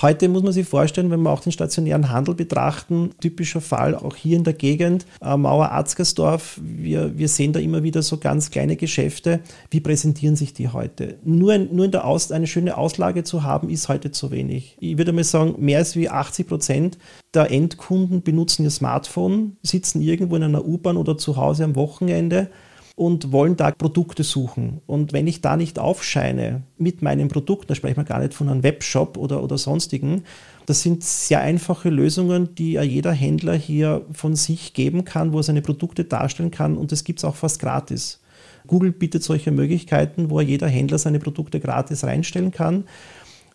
heute 0.00 0.28
muss 0.28 0.42
man 0.42 0.52
sich 0.52 0.66
vorstellen, 0.66 1.10
wenn 1.10 1.22
wir 1.22 1.30
auch 1.30 1.40
den 1.40 1.52
stationären 1.52 2.10
Handel 2.10 2.34
betrachten, 2.34 3.10
typischer 3.20 3.60
Fall 3.60 3.94
auch 3.94 4.16
hier 4.16 4.36
in 4.36 4.44
der 4.44 4.54
Gegend, 4.54 5.06
äh, 5.20 5.36
Mauer 5.36 5.70
Arzgersdorf, 5.70 6.60
wir, 6.62 7.16
wir 7.18 7.28
sehen 7.28 7.52
da 7.52 7.60
immer 7.60 7.82
wieder 7.82 8.02
so 8.02 8.18
ganz 8.18 8.50
kleine 8.50 8.76
Geschäfte. 8.76 9.40
Wie 9.70 9.80
präsentieren 9.80 10.36
sich 10.36 10.54
die 10.54 10.68
heute? 10.68 11.18
Nur, 11.24 11.58
nur 11.58 11.86
in 11.86 11.90
der 11.90 12.04
Aus, 12.04 12.32
eine 12.32 12.46
schöne 12.46 12.76
Auslage 12.76 13.24
zu 13.24 13.42
haben, 13.42 13.68
ist 13.68 13.88
heute 13.88 14.10
zu 14.10 14.30
wenig. 14.30 14.76
Ich 14.80 14.98
würde 14.98 15.12
mal 15.12 15.24
sagen, 15.24 15.54
mehr 15.58 15.78
als 15.78 15.96
wie 15.96 16.08
80 16.08 16.48
Prozent 16.48 16.98
der 17.34 17.50
Endkunden 17.50 18.22
benutzen 18.22 18.64
ihr 18.64 18.70
Smartphone, 18.70 19.56
sitzen 19.62 20.00
irgendwo 20.00 20.36
in 20.36 20.42
einer 20.42 20.64
U-Bahn 20.64 20.96
oder 20.96 21.16
zu 21.16 21.36
Hause 21.36 21.64
am 21.64 21.76
Wochenende 21.76 22.48
und 22.94 23.32
wollen 23.32 23.56
da 23.56 23.70
Produkte 23.70 24.22
suchen. 24.22 24.80
Und 24.86 25.12
wenn 25.12 25.26
ich 25.26 25.40
da 25.40 25.56
nicht 25.56 25.78
aufscheine 25.78 26.62
mit 26.76 27.02
meinem 27.02 27.28
Produkt, 27.28 27.70
da 27.70 27.74
sprechen 27.74 27.96
wir 27.96 28.04
gar 28.04 28.20
nicht 28.20 28.34
von 28.34 28.48
einem 28.48 28.62
Webshop 28.62 29.16
oder, 29.16 29.42
oder 29.42 29.58
sonstigen, 29.58 30.24
das 30.66 30.82
sind 30.82 31.02
sehr 31.02 31.40
einfache 31.40 31.88
Lösungen, 31.88 32.54
die 32.54 32.72
ja 32.72 32.82
jeder 32.82 33.12
Händler 33.12 33.54
hier 33.54 34.04
von 34.12 34.36
sich 34.36 34.74
geben 34.74 35.04
kann, 35.04 35.32
wo 35.32 35.38
er 35.38 35.42
seine 35.42 35.62
Produkte 35.62 36.04
darstellen 36.04 36.50
kann 36.50 36.76
und 36.76 36.92
das 36.92 37.04
gibt 37.04 37.18
es 37.18 37.24
auch 37.24 37.34
fast 37.34 37.60
gratis. 37.60 38.20
Google 38.66 38.92
bietet 38.92 39.24
solche 39.24 39.50
Möglichkeiten, 39.50 40.30
wo 40.30 40.40
jeder 40.40 40.68
Händler 40.68 40.98
seine 40.98 41.18
Produkte 41.18 41.58
gratis 41.58 42.04
reinstellen 42.04 42.52
kann. 42.52 42.84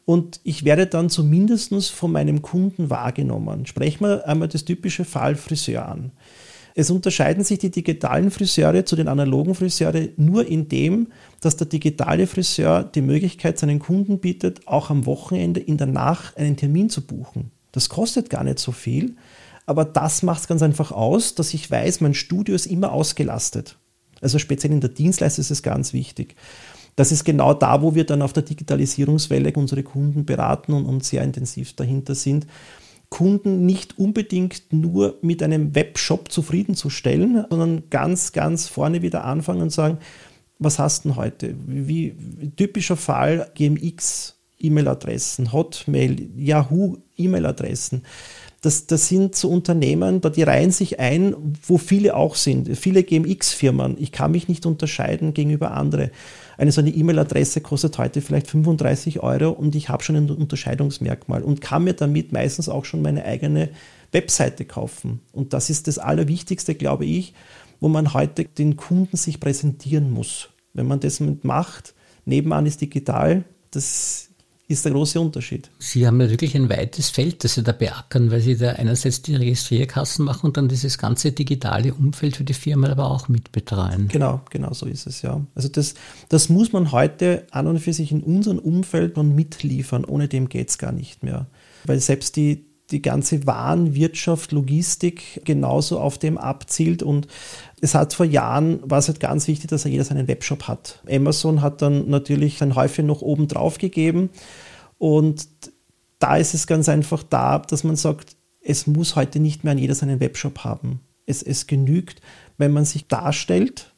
Und 0.06 0.40
ich 0.44 0.64
werde 0.64 0.88
dann 0.88 1.10
zumindest 1.10 1.92
von 1.92 2.12
meinem 2.12 2.42
Kunden 2.42 2.90
wahrgenommen. 2.90 3.66
Sprechen 3.66 4.06
wir 4.06 4.28
einmal 4.28 4.48
das 4.48 4.66
typische 4.66 5.06
Fall 5.06 5.36
Friseur 5.36 5.88
an. 5.88 6.12
Es 6.80 6.92
unterscheiden 6.92 7.44
sich 7.44 7.58
die 7.58 7.72
digitalen 7.72 8.30
Friseure 8.30 8.86
zu 8.86 8.96
den 8.96 9.08
analogen 9.08 9.56
Friseure 9.56 10.10
nur 10.16 10.46
in 10.46 10.70
dem, 10.70 11.08
dass 11.42 11.58
der 11.58 11.66
digitale 11.66 12.28
Friseur 12.28 12.84
die 12.84 13.02
Möglichkeit 13.02 13.58
seinen 13.58 13.80
Kunden 13.80 14.20
bietet, 14.20 14.68
auch 14.68 14.92
am 14.92 15.08
Wochenende 15.08 15.60
in 15.60 15.78
der 15.78 15.88
Nacht 15.88 16.38
einen 16.38 16.56
Termin 16.56 16.92
zu 16.92 17.02
buchen. 17.02 17.50
Das 17.72 17.90
kostet 17.90 18.30
gar 18.30 18.44
nicht 18.44 18.60
so 18.60 18.72
viel, 18.72 19.16
aber 19.66 19.86
das 19.86 20.22
macht 20.22 20.42
es 20.42 20.48
ganz 20.48 20.62
einfach 20.62 20.92
aus, 20.92 21.34
dass 21.34 21.56
ich 21.56 21.72
weiß, 21.72 22.02
mein 22.02 22.14
Studio 22.14 22.54
ist 22.54 22.68
immer 22.68 22.92
ausgelastet. 22.92 23.80
Also 24.22 24.38
speziell 24.38 24.72
in 24.72 24.80
der 24.80 24.92
Dienstleistung 24.92 25.42
ist 25.42 25.50
es 25.50 25.64
ganz 25.64 25.94
wichtig. 25.94 26.36
Das 26.96 27.12
ist 27.12 27.24
genau 27.24 27.56
da, 27.56 27.82
wo 27.82 27.96
wir 27.96 28.06
dann 28.06 28.22
auf 28.22 28.34
der 28.34 28.44
Digitalisierungswelle 28.44 29.52
unsere 29.54 29.82
Kunden 29.82 30.26
beraten 30.26 30.74
und, 30.74 30.86
und 30.86 31.04
sehr 31.04 31.24
intensiv 31.24 31.74
dahinter 31.76 32.14
sind. 32.14 32.46
Kunden 33.10 33.66
nicht 33.66 33.98
unbedingt 33.98 34.74
nur 34.74 35.18
mit 35.22 35.42
einem 35.42 35.76
Webshop 35.76 36.32
zufriedenzustellen, 36.32 37.46
sondern 37.50 37.84
ganz, 37.90 38.34
ganz 38.34 38.68
vorne 38.68 39.02
wieder 39.02 39.24
anfangen 39.24 39.62
und 39.62 39.72
sagen, 39.72 40.00
was 40.60 40.80
hast 40.80 41.06
du 41.06 41.10
denn 41.10 41.18
heute? 41.18 41.56
Wie, 41.66 42.16
typischer 42.56 42.98
Fall 42.98 43.50
GMX 43.56 44.36
E-Mail-Adressen, 44.60 45.54
Hotmail, 45.54 46.30
Yahoo 46.36 46.98
E-Mail-Adressen. 47.16 48.04
Das, 48.62 48.88
das 48.88 49.08
sind 49.08 49.36
so 49.36 49.50
Unternehmen, 49.50 50.20
die 50.20 50.42
reihen 50.42 50.72
sich 50.72 51.00
ein, 51.00 51.36
wo 51.66 51.78
viele 51.78 52.16
auch 52.16 52.36
sind. 52.36 52.76
Viele 52.76 53.04
GMX-Firmen. 53.04 53.98
Ich 54.00 54.12
kann 54.12 54.32
mich 54.32 54.48
nicht 54.48 54.66
unterscheiden 54.66 55.36
gegenüber 55.36 55.72
anderen. 55.72 56.10
Eine 56.58 56.72
so 56.72 56.82
eine 56.82 56.90
E-Mail-Adresse 56.90 57.62
kostet 57.62 58.00
heute 58.00 58.22
vielleicht 58.22 58.48
35 58.48 59.22
Euro 59.22 59.52
und 59.52 59.76
ich 59.76 59.90
habe 59.90 60.04
schon 60.04 60.16
ein 60.16 60.30
Unterscheidungsmerkmal 60.32 61.44
und 61.44 61.62
kann 61.62 61.84
mir 61.84 61.94
damit 61.94 62.32
meistens 62.32 62.68
auch 62.68 62.84
schon 62.84 63.04
meine 63.04 63.26
eigene 63.26 63.70
Webseite 64.12 64.66
kaufen. 64.66 65.20
Und 65.34 65.54
das 65.54 65.70
ist 65.70 65.88
das 65.88 66.00
Allerwichtigste, 66.00 66.74
glaube 66.74 67.06
ich, 67.06 67.34
wo 67.80 67.90
man 67.90 68.14
heute 68.14 68.46
den 68.46 68.76
Kunden 68.76 69.18
sich 69.18 69.40
präsentieren 69.40 70.10
muss. 70.10 70.50
Wenn 70.74 70.88
man 70.88 71.00
das 71.00 71.22
macht, 71.44 71.94
nebenan 72.26 72.66
ist 72.66 72.82
digital, 72.82 73.44
das 73.72 74.27
ist 74.70 74.84
der 74.84 74.92
große 74.92 75.20
Unterschied. 75.20 75.70
Sie 75.80 76.06
haben 76.06 76.20
ja 76.20 76.30
wirklich 76.30 76.56
ein 76.56 76.70
weites 76.70 77.10
Feld, 77.10 77.44
das 77.44 77.56
Sie 77.56 77.64
da 77.64 77.72
beackern, 77.72 78.32
weil 78.32 78.42
Sie 78.42 78.58
da 78.58 78.74
einerseits 78.74 79.22
die 79.22 79.36
Registrierkassen 79.36 80.26
machen 80.26 80.48
und 80.48 80.58
dann 80.58 80.68
dieses 80.68 80.98
ganze 80.98 81.32
digitale 81.32 81.94
Umfeld 81.94 82.36
für 82.36 82.44
die 82.44 82.54
Firma 82.54 82.90
aber 82.90 83.10
auch 83.10 83.30
mitbetreuen. 83.30 84.10
Genau, 84.10 84.42
genau 84.50 84.74
so 84.74 84.86
ist 84.86 85.08
es, 85.08 85.22
ja. 85.22 85.42
Also 85.56 85.70
das, 85.70 85.96
das 86.28 86.50
muss 86.50 86.74
man 86.74 86.92
heute 86.92 87.48
an 87.52 87.68
und 87.68 87.80
für 87.80 87.94
sich 87.94 88.12
in 88.12 88.22
unserem 88.22 88.60
Umfeld 88.60 89.16
noch 89.16 89.24
mitliefern, 89.24 90.04
ohne 90.04 90.28
dem 90.28 90.50
geht 90.50 90.70
es 90.70 90.78
gar 90.78 90.92
nicht 90.92 91.24
mehr. 91.24 91.48
Weil 91.86 92.02
selbst 92.02 92.36
die, 92.36 92.66
die 92.92 93.02
ganze 93.02 93.46
Warenwirtschaft, 93.46 94.52
Logistik 94.52 95.42
genauso 95.44 96.00
auf 96.00 96.18
dem 96.18 96.38
abzielt 96.38 97.04
und 97.04 97.28
es 97.82 97.96
hat 97.96 98.14
vor 98.14 98.26
Jahren, 98.26 98.80
war 98.90 99.00
es 99.00 99.08
halt 99.08 99.20
ganz 99.20 99.48
wichtig, 99.48 99.70
dass 99.70 99.84
jeder 99.84 100.06
seinen 100.06 100.28
Webshop 100.28 100.64
hat. 100.68 101.04
Amazon 101.10 101.62
hat 101.62 101.82
dann 101.82 102.10
natürlich 102.10 102.62
ein 102.64 102.76
Häufchen 102.76 103.06
noch 103.06 103.22
oben 103.22 103.48
drauf 103.48 103.78
gegeben 103.78 104.30
und 104.98 105.48
da 106.20 106.38
ist 106.38 106.54
es 106.54 106.66
ganz 106.66 106.90
einfach 106.90 107.24
da, 107.24 107.60
dass 107.60 107.84
man 107.84 107.96
sagt, 107.96 108.38
es 108.62 108.88
muss 108.88 109.16
heute 109.16 109.40
nicht 109.40 109.64
mehr 109.64 109.72
an 109.72 109.78
jeder 109.78 109.96
seinen 109.96 110.20
Webshop 110.20 110.60
haben. 110.60 111.02
Es, 111.26 111.44
es 111.44 111.68
genügt, 111.68 112.22
wenn 112.58 112.72
man 112.72 112.86
sich 112.86 113.08
darstellt, 113.08 113.94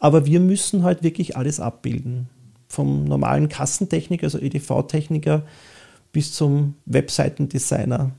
aber 0.00 0.26
wir 0.26 0.40
müssen 0.40 0.84
halt 0.84 1.02
wirklich 1.02 1.36
alles 1.36 1.60
abbilden. 1.60 2.28
Vom 2.68 3.04
normalen 3.04 3.48
Kassentechniker, 3.48 4.24
also 4.24 4.38
EDV-Techniker, 4.38 5.44
bis 6.12 6.32
zum 6.32 6.74
Webseitendesigner. 6.84 8.12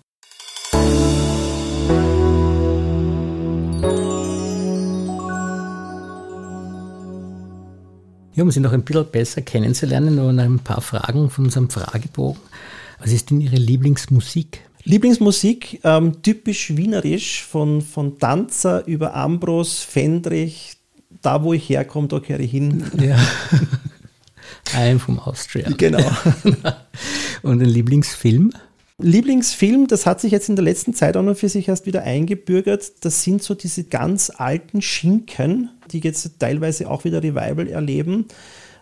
Ja, 8.36 8.42
um 8.42 8.50
Sie 8.50 8.60
noch 8.60 8.74
ein 8.74 8.82
bisschen 8.84 9.06
besser 9.12 9.42
kennenzulernen, 9.42 10.16
nur 10.16 10.34
noch 10.34 10.44
ein 10.44 10.60
paar 10.60 10.82
Fragen 10.82 11.30
von 11.30 11.46
unserem 11.46 11.70
Fragebogen. 11.70 12.42
Was 13.00 13.12
ist 13.12 13.30
denn 13.30 13.40
Ihre 13.42 13.58
Lieblingsmusik? 13.58 14.62
Lieblingsmusik, 14.86 15.80
ähm, 15.84 16.22
typisch 16.24 16.76
wienerisch, 16.76 17.44
von, 17.44 17.82
von 17.82 18.18
Tanzer 18.18 18.86
über 18.88 19.14
Ambros, 19.14 19.80
Fendrich, 19.80 20.78
da 21.22 21.44
wo 21.44 21.54
ich 21.54 21.70
herkomme, 21.70 22.08
da 22.08 22.20
kehre 22.20 22.42
ich 22.42 22.52
hin. 22.52 22.84
Ja. 23.00 23.18
I'm 24.74 25.00
from 25.00 25.20
Austria. 25.20 25.70
Genau. 25.78 26.00
Und 27.44 27.62
ein 27.62 27.70
Lieblingsfilm? 27.70 28.52
Lieblingsfilm, 29.00 29.88
das 29.88 30.06
hat 30.06 30.22
sich 30.22 30.32
jetzt 30.32 30.50
in 30.50 30.56
der 30.56 30.64
letzten 30.64 30.94
Zeit 30.94 31.18
auch 31.18 31.24
noch 31.24 31.36
für 31.36 31.50
sich 31.50 31.68
erst 31.68 31.86
wieder 31.86 32.04
eingebürgert. 32.04 33.06
Das 33.06 33.24
sind 33.24 33.44
so 33.44 33.54
diese 33.54 33.84
ganz 33.84 34.32
alten 34.36 34.82
Schinken, 34.82 35.70
die 35.92 36.00
jetzt 36.00 36.40
teilweise 36.40 36.90
auch 36.90 37.04
wieder 37.04 37.22
Revival 37.22 37.68
erleben. 37.68 38.26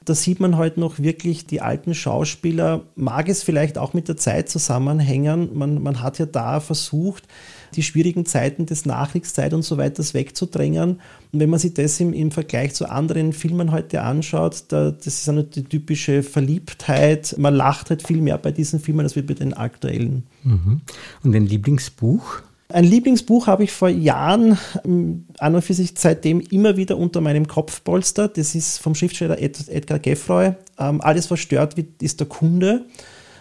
Da 0.04 0.16
sieht 0.16 0.40
man 0.40 0.58
heute 0.58 0.80
noch 0.80 0.98
wirklich 0.98 1.46
die 1.46 1.62
alten 1.62 1.94
Schauspieler, 1.94 2.82
mag 2.96 3.30
es 3.30 3.44
vielleicht 3.44 3.78
auch 3.78 3.94
mit 3.94 4.08
der 4.08 4.18
Zeit 4.18 4.50
zusammenhängen. 4.50 5.56
Man, 5.56 5.82
man 5.84 6.02
hat 6.02 6.18
ja 6.18 6.26
da 6.26 6.60
versucht, 6.60 7.28
die 7.76 7.84
schwierigen 7.84 8.26
Zeiten 8.26 8.66
des 8.66 8.86
Nachkriegszeit 8.86 9.54
und 9.54 9.62
so 9.62 9.78
weiter 9.78 10.04
wegzudrängen. 10.04 11.00
Und 11.32 11.40
wenn 11.40 11.50
man 11.50 11.60
sich 11.60 11.76
das 11.76 12.00
im, 12.00 12.14
im 12.14 12.32
Vergleich 12.32 12.74
zu 12.74 12.90
anderen 12.90 13.32
Filmen 13.32 13.72
heute 13.72 14.02
anschaut, 14.02 14.66
da, 14.70 14.90
das 14.90 15.06
ist 15.06 15.30
eine 15.30 15.44
die 15.44 15.64
typische 15.64 16.24
Verliebtheit. 16.24 17.36
Man 17.38 17.54
lacht 17.54 17.92
halt 17.92 18.06
viel 18.06 18.22
mehr 18.22 18.40
bei 18.40 18.52
diesen 18.52 18.80
Filmen 18.80 19.02
als 19.02 19.14
bei 19.14 19.22
den 19.22 19.54
aktuellen. 19.54 20.24
Mhm. 20.44 20.82
Und 21.24 21.36
ein 21.36 21.46
Lieblingsbuch? 21.46 22.42
Ein 22.74 22.86
Lieblingsbuch 22.86 23.48
habe 23.48 23.64
ich 23.64 23.72
vor 23.72 23.90
Jahren 23.90 24.58
ähm, 24.86 25.26
an 25.40 25.56
und 25.56 25.62
für 25.62 25.74
sich 25.74 25.94
seitdem 25.96 26.40
immer 26.40 26.78
wieder 26.78 26.98
unter 26.98 27.22
meinem 27.22 27.48
Kopfpolster. 27.48 28.28
Das 28.28 28.56
ist 28.56 28.78
vom 28.78 28.96
Schriftsteller 28.96 29.42
Ed, 29.42 29.68
Edgar 29.68 30.00
Geffroy. 30.00 30.54
Ähm, 30.78 31.02
Alles, 31.02 31.30
was 31.32 31.40
stört, 31.40 31.76
ist 32.02 32.20
der 32.20 32.28
Kunde. 32.28 32.86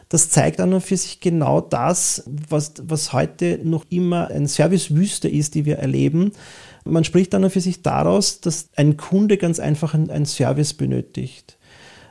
Das 0.09 0.29
zeigt 0.29 0.61
an 0.61 0.75
und 0.75 0.81
für 0.81 0.97
sich 0.97 1.21
genau 1.21 1.61
das, 1.61 2.25
was, 2.49 2.75
was 2.83 3.13
heute 3.13 3.61
noch 3.63 3.85
immer 3.91 4.29
ein 4.29 4.49
Servicewüste 4.49 5.29
ist, 5.29 5.55
die 5.55 5.65
wir 5.65 5.79
erleben. 5.79 6.33
Man 6.85 7.05
spricht 7.05 7.33
an 7.35 7.45
und 7.45 7.51
für 7.51 7.61
sich 7.61 7.83
daraus, 7.83 8.41
dass 8.41 8.71
ein 8.75 8.97
Kunde 8.97 9.37
ganz 9.37 9.61
einfach 9.61 9.95
einen 9.95 10.27
Service 10.27 10.75
benötigt. 10.75 11.59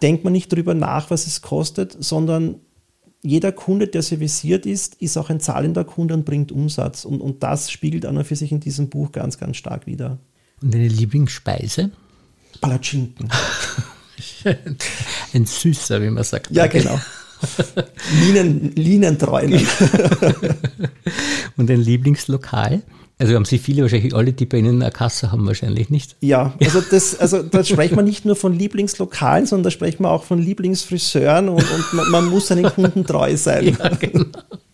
Denkt 0.01 0.23
man 0.23 0.31
nicht 0.31 0.51
darüber 0.51 0.73
nach, 0.73 1.11
was 1.11 1.27
es 1.27 1.41
kostet, 1.41 1.97
sondern 1.99 2.61
jeder 3.21 3.51
Kunde, 3.51 3.87
der 3.87 4.01
serviciert 4.01 4.65
ist, 4.65 4.95
ist 4.95 5.17
auch 5.17 5.29
ein 5.29 5.39
zahlender 5.39 5.83
Kunde 5.83 6.13
und 6.13 6.25
bringt 6.25 6.51
Umsatz. 6.51 7.05
Und, 7.05 7.21
und 7.21 7.43
das 7.43 7.69
spiegelt 7.71 8.05
an 8.05 8.17
und 8.17 8.23
für 8.23 8.35
sich 8.35 8.51
in 8.51 8.59
diesem 8.59 8.89
Buch 8.89 9.11
ganz, 9.11 9.37
ganz 9.37 9.57
stark 9.57 9.87
wider. 9.87 10.19
Und 10.61 10.73
deine 10.73 10.87
Lieblingsspeise? 10.87 11.91
Palatschinken. 12.61 13.29
ein 15.33 15.45
Süßer, 15.45 16.01
wie 16.01 16.09
man 16.09 16.23
sagt. 16.23 16.51
Ja, 16.51 16.67
genau. 16.67 16.99
Linien, 18.21 18.71
Linientreuen. 18.75 19.53
und 21.57 21.69
ein 21.69 21.81
Lieblingslokal? 21.81 22.81
Also 23.21 23.35
haben 23.35 23.43
Sie 23.43 23.57
viele, 23.57 23.81
wahrscheinlich 23.81 24.15
alle, 24.15 24.31
die 24.31 24.45
bei 24.45 24.59
Ihnen 24.59 24.81
eine 24.81 24.91
Kasse 24.91 25.29
haben, 25.29 25.45
wahrscheinlich 25.45 25.89
nicht. 25.89 26.15
Ja, 26.21 26.53
also 26.63 26.79
das, 26.79 27.19
also 27.19 27.43
da 27.43 27.65
sprechen 27.65 27.97
wir 27.97 28.03
nicht 28.03 28.23
nur 28.23 28.37
von 28.37 28.53
Lieblingslokalen, 28.53 29.45
sondern 29.45 29.65
da 29.65 29.71
sprechen 29.71 30.03
wir 30.03 30.11
auch 30.11 30.23
von 30.23 30.39
Lieblingsfriseuren 30.39 31.49
und, 31.49 31.69
und 31.69 31.93
man, 31.93 32.09
man, 32.11 32.25
muss 32.29 32.47
seinen 32.47 32.63
Kunden 32.63 33.05
treu 33.05 33.35
sein. 33.35 33.75
Ja, 33.77 33.89
genau. 33.89 34.23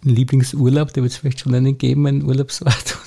Ein 0.05 0.09
Lieblingsurlaub, 0.09 0.93
da 0.93 1.01
wird 1.01 1.11
es 1.11 1.17
vielleicht 1.17 1.39
schon 1.39 1.55
einen 1.55 1.79
geben, 1.79 2.05
einen 2.05 2.23
Urlaubsort. 2.23 2.97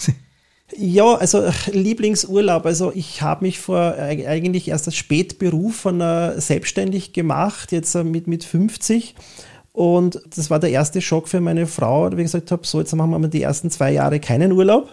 Ja, 0.77 1.15
also 1.15 1.45
Lieblingsurlaub. 1.73 2.67
Also 2.67 2.93
ich 2.95 3.23
habe 3.23 3.47
mich 3.47 3.59
vor 3.59 3.95
eigentlich 3.97 4.69
erst 4.69 4.87
als 4.87 4.97
Spätberuf 4.97 5.77
von 5.77 6.01
selbstständig 6.37 7.13
gemacht, 7.13 7.73
jetzt 7.73 7.95
mit, 7.95 8.27
mit 8.27 8.45
50. 8.45 9.15
Und 9.73 10.21
das 10.35 10.51
war 10.51 10.59
der 10.59 10.71
erste 10.71 11.01
Schock 11.01 11.29
für 11.29 11.41
meine 11.41 11.67
Frau, 11.67 12.11
wie 12.11 12.23
ich 12.23 12.27
gesagt 12.27 12.51
habe, 12.51 12.67
so 12.67 12.81
jetzt 12.81 12.95
machen 12.95 13.11
wir 13.11 13.19
mal 13.19 13.29
die 13.29 13.43
ersten 13.43 13.71
zwei 13.71 13.93
Jahre 13.93 14.19
keinen 14.19 14.53
Urlaub. 14.53 14.89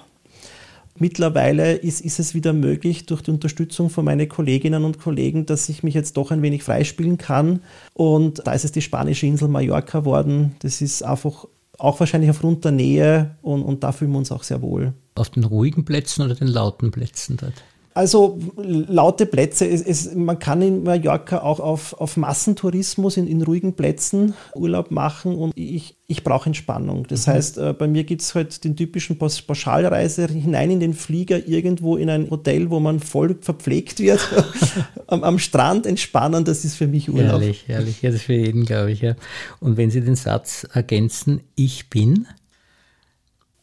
Mittlerweile 0.98 1.74
ist, 1.74 2.02
ist 2.02 2.20
es 2.20 2.34
wieder 2.34 2.54
möglich 2.54 3.06
durch 3.06 3.22
die 3.22 3.32
Unterstützung 3.32 3.90
von 3.90 4.06
meinen 4.06 4.30
Kolleginnen 4.30 4.86
und 4.86 5.00
Kollegen, 5.00 5.46
dass 5.46 5.68
ich 5.68 5.84
mich 5.84 5.94
jetzt 5.94 6.16
doch 6.16 6.32
ein 6.32 6.42
wenig 6.42 6.64
freispielen 6.64 7.18
kann. 7.18 7.62
Und 7.94 8.48
da 8.48 8.54
ist 8.54 8.64
es 8.64 8.72
die 8.72 8.82
spanische 8.82 9.26
Insel 9.26 9.50
Mallorca 9.50 10.00
geworden. 10.00 10.56
Das 10.60 10.82
ist 10.82 11.04
einfach 11.04 11.46
auch 11.78 12.00
wahrscheinlich 12.00 12.30
aufgrund 12.30 12.64
der 12.64 12.72
Nähe 12.72 13.36
und, 13.42 13.64
und 13.64 13.84
da 13.84 13.92
fühlen 13.92 14.12
wir 14.12 14.20
uns 14.20 14.32
auch 14.32 14.44
sehr 14.44 14.62
wohl. 14.62 14.94
Auf 15.16 15.30
den 15.30 15.44
ruhigen 15.44 15.86
Plätzen 15.86 16.24
oder 16.24 16.36
den 16.36 16.48
lauten 16.48 16.92
Plätzen 16.92 17.38
dort? 17.38 17.64
Also 17.96 18.38
laute 18.58 19.26
Plätze, 19.26 19.66
es, 19.66 19.82
es, 19.82 20.14
man 20.14 20.38
kann 20.38 20.62
in 20.62 20.84
Mallorca 20.84 21.40
auch 21.40 21.62
auf, 21.62 21.94
auf 21.94 22.18
Massentourismus 22.18 23.16
in, 23.16 23.26
in 23.26 23.42
ruhigen 23.42 23.72
Plätzen 23.72 24.34
Urlaub 24.54 24.92
machen 24.92 25.34
und 25.34 25.54
ich, 25.56 25.96
ich 26.08 26.22
brauche 26.26 26.48
Entspannung. 26.48 27.08
Das 27.08 27.26
mhm. 27.26 27.32
heißt, 27.32 27.58
äh, 27.58 27.72
bei 27.72 27.88
mir 27.88 28.04
gibt 28.04 28.22
es 28.22 28.36
halt 28.36 28.66
den 28.66 28.76
typischen 28.76 29.18
Pauschalreise 29.18 30.28
hinein 30.28 30.72
in 30.72 30.82
den 30.82 30.94
Flieger, 30.94 31.48
irgendwo 31.48 31.96
in 31.96 32.10
ein 32.10 32.30
Hotel, 32.30 32.70
wo 32.70 32.82
man 32.82 33.00
voll 33.00 33.38
verpflegt 33.40 34.02
wird, 34.02 34.20
am, 35.08 35.24
am, 35.24 35.40
Strand 35.40 35.86
entspannen, 35.86 36.44
das 36.44 36.66
ist 36.66 36.76
für 36.76 36.88
mich 36.88 37.10
Urlaub. 37.10 37.40
Herrlich, 37.40 37.64
herrlich, 37.68 38.02
ja, 38.02 38.10
das 38.10 38.20
ist 38.20 38.26
für 38.26 38.34
jeden, 38.34 38.66
glaube 38.66 38.92
ich. 38.92 39.00
Ja. 39.00 39.16
Und 39.62 39.78
wenn 39.78 39.90
Sie 39.90 40.02
den 40.02 40.18
Satz 40.18 40.68
ergänzen, 40.74 41.40
ich 41.56 41.90
bin, 41.90 42.28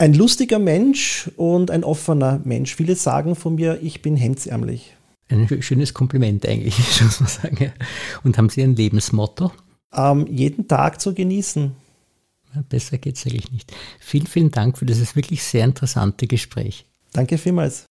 ein 0.02 0.14
lustiger 0.14 0.58
Mensch 0.58 1.30
und 1.36 1.70
ein 1.70 1.84
offener 1.84 2.40
Mensch. 2.42 2.74
Viele 2.74 2.96
sagen 2.96 3.36
von 3.36 3.54
mir, 3.54 3.78
ich 3.82 4.02
bin 4.02 4.16
hemdsärmlich. 4.16 4.96
Ein 5.28 5.46
schönes 5.62 5.94
Kompliment 5.94 6.44
eigentlich, 6.44 6.76
muss 7.00 7.20
man 7.20 7.28
sagen. 7.28 7.72
Und 8.24 8.36
haben 8.36 8.48
Sie 8.48 8.64
ein 8.64 8.74
Lebensmotto? 8.74 9.52
Ähm, 9.94 10.26
jeden 10.28 10.66
Tag 10.66 11.00
zu 11.00 11.14
genießen. 11.14 11.70
Besser 12.68 12.98
geht 12.98 13.16
es 13.16 13.24
eigentlich 13.26 13.52
nicht. 13.52 13.72
Vielen, 14.00 14.26
vielen 14.26 14.50
Dank 14.50 14.76
für 14.76 14.86
dieses 14.86 15.14
wirklich 15.14 15.44
sehr 15.44 15.64
interessante 15.64 16.26
Gespräch. 16.26 16.84
Danke 17.12 17.38
vielmals. 17.38 17.86